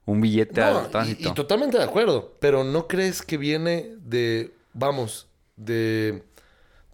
[0.06, 1.28] un billete No, al tránsito.
[1.28, 2.34] y, totalmente de acuerdo.
[2.40, 6.22] Pero ¿no crees que viene de, vamos, de,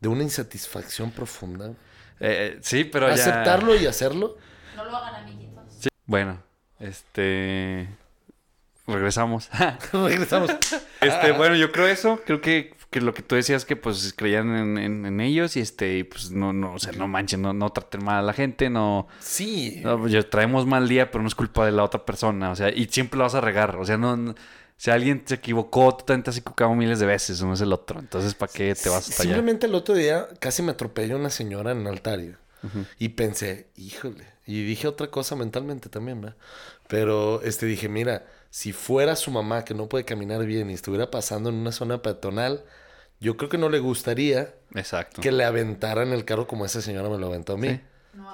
[0.01, 1.73] de una insatisfacción profunda?
[2.21, 3.15] Eh, sí, pero ya...
[3.15, 4.37] Aceptarlo y hacerlo.
[4.77, 5.41] No lo hagan, amiguitos.
[5.41, 5.50] Sí.
[6.11, 6.43] Bueno,
[6.81, 7.89] este...
[8.87, 9.49] Regresamos.
[9.93, 10.51] Regresamos.
[11.01, 12.21] este, bueno, yo creo eso.
[12.27, 15.61] Creo que, que lo que tú decías que pues creían en, en- en ellos y
[15.61, 18.33] este, y, pues no, no, o sea, no manchen, no, no traten mal a la
[18.33, 19.07] gente, no...
[19.21, 19.81] Sí.
[19.85, 22.71] no, yo traemos mal día, pero no es culpa de la otra persona, o sea,
[22.71, 24.17] y siempre lo vas a regar, o sea, no...
[24.17, 24.35] no-
[24.77, 27.71] si alguien se equivocó, tú también te has equivocado miles de veces, no es el
[27.71, 28.01] otro.
[28.01, 29.35] Entonces, ¿para qué te vas hasta allá?
[29.35, 32.39] Simplemente el otro día casi me atropelló una señora en Altaria.
[32.99, 34.25] Y pensé, híjole.
[34.47, 36.37] Y dije otra cosa mentalmente también, ¿verdad?
[36.89, 41.11] Pero este dije, mira, si fuera su mamá que no puede caminar bien y estuviera
[41.11, 42.65] pasando en una zona peatonal,
[43.21, 45.21] yo creo que no le gustaría Exacto.
[45.21, 47.69] que le aventaran el carro como esa señora me lo aventó a mí.
[47.69, 47.81] Sí.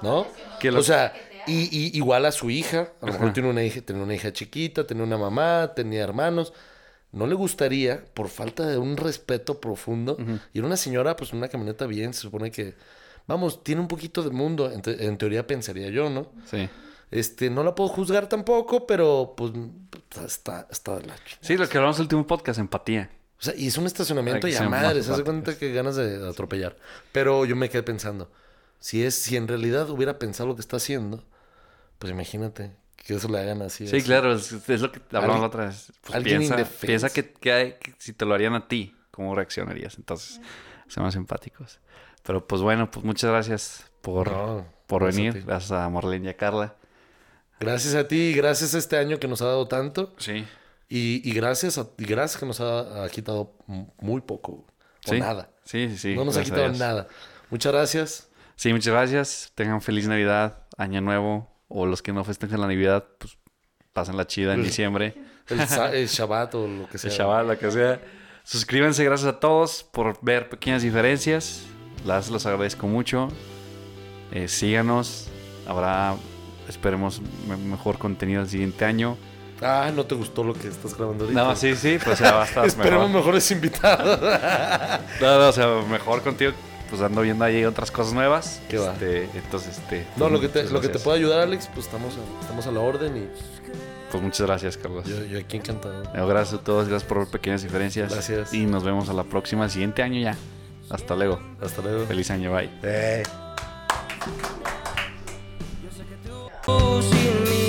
[0.01, 0.27] ¿No?
[0.59, 1.13] Que lo- O sea,
[1.45, 4.33] y, y- igual a su hija, a lo mejor tiene una hija, tenía una hija
[4.33, 6.51] chiquita, tenía una mamá, tenía hermanos.
[7.11, 10.17] No le gustaría, por falta de un respeto profundo,
[10.53, 12.73] y era una señora, pues en una camioneta bien, se supone que,
[13.27, 16.31] vamos, tiene un poquito de mundo, en, te- en teoría pensaría yo, ¿no?
[16.49, 16.67] Sí.
[17.11, 19.53] Este, no la puedo juzgar tampoco, pero pues
[20.25, 21.37] está, está de la chingada.
[21.41, 23.09] Sí, lo que hablamos en el último podcast, empatía.
[23.39, 25.95] O sea, y es un estacionamiento y que a madre, se hace cuenta que ganas
[25.95, 26.75] de atropellar.
[27.11, 28.31] Pero yo me quedé pensando,
[28.79, 31.23] si es, si en realidad hubiera pensado lo que está haciendo,
[31.99, 33.87] pues imagínate que eso le hagan así.
[33.87, 34.05] Sí, así.
[34.05, 35.93] claro, es, es lo que hablamos otra vez.
[36.01, 39.33] Pues alguien piensa piensa que, que hay- que si te lo harían a ti, ¿cómo
[39.35, 39.97] reaccionarías?
[39.97, 40.41] Entonces,
[40.87, 41.79] ser más empáticos.
[42.23, 45.45] Pero pues bueno, pues muchas gracias por, No, por gracias venir.
[45.45, 46.75] Gracias a Marlene y a Carla.
[47.59, 50.13] Gracias a ti y gracias a este año que nos ha dado tanto.
[50.17, 50.45] Sí.
[50.89, 53.53] Y, y gracias a, y gracias que nos ha, ha quitado
[53.99, 54.51] muy poco.
[54.51, 54.65] O
[55.09, 55.19] Sí.
[55.19, 55.49] nada.
[55.63, 56.15] Sí, sí, sí.
[56.15, 57.07] no nos ha quitado nada.
[57.49, 58.29] Muchas gracias.
[58.55, 59.51] Sí, muchas gracias.
[59.55, 61.49] Tengan feliz Navidad, Año Nuevo.
[61.69, 63.37] O los que no festejan la Navidad, pues
[63.93, 65.15] pasen la chida en diciembre.
[65.47, 65.59] El,
[65.93, 67.11] el Shabbat o lo que sea.
[67.11, 68.01] El chaval, lo que sea.
[68.43, 71.63] Suscríbanse, gracias a todos por ver pequeñas diferencias.
[72.05, 73.29] Las los agradezco mucho.
[74.31, 75.27] Eh, síganos.
[75.67, 76.15] Habrá,
[76.69, 79.17] esperemos, me- mejor contenido el siguiente año.
[79.61, 81.43] Ah, no te gustó lo que estás grabando ahorita.
[81.43, 83.21] No, sí, sí, pues ya va a estar Esperemos mejor.
[83.21, 84.19] mejores invitados.
[85.21, 86.51] No, no, o sea, mejor contigo.
[86.89, 88.61] Pues ando viendo ahí otras cosas nuevas.
[88.69, 88.93] Qué va.
[88.93, 90.05] Este, entonces, este.
[90.15, 92.65] No, pues, lo que te, lo que te pueda ayudar, Alex, pues estamos a, estamos
[92.67, 93.27] a la orden y
[94.11, 95.03] Pues muchas gracias, Carlos.
[95.05, 96.03] yo, yo aquí encantado.
[96.13, 98.13] Gracias a todos, gracias por pequeñas diferencias.
[98.13, 98.53] Gracias.
[98.53, 100.37] Y nos vemos a la próxima, el siguiente año ya.
[100.89, 101.39] Hasta luego.
[101.61, 102.05] Hasta luego.
[102.05, 102.69] Feliz año, bye.
[102.83, 103.23] Eh.
[106.65, 107.66] Oh, sin mí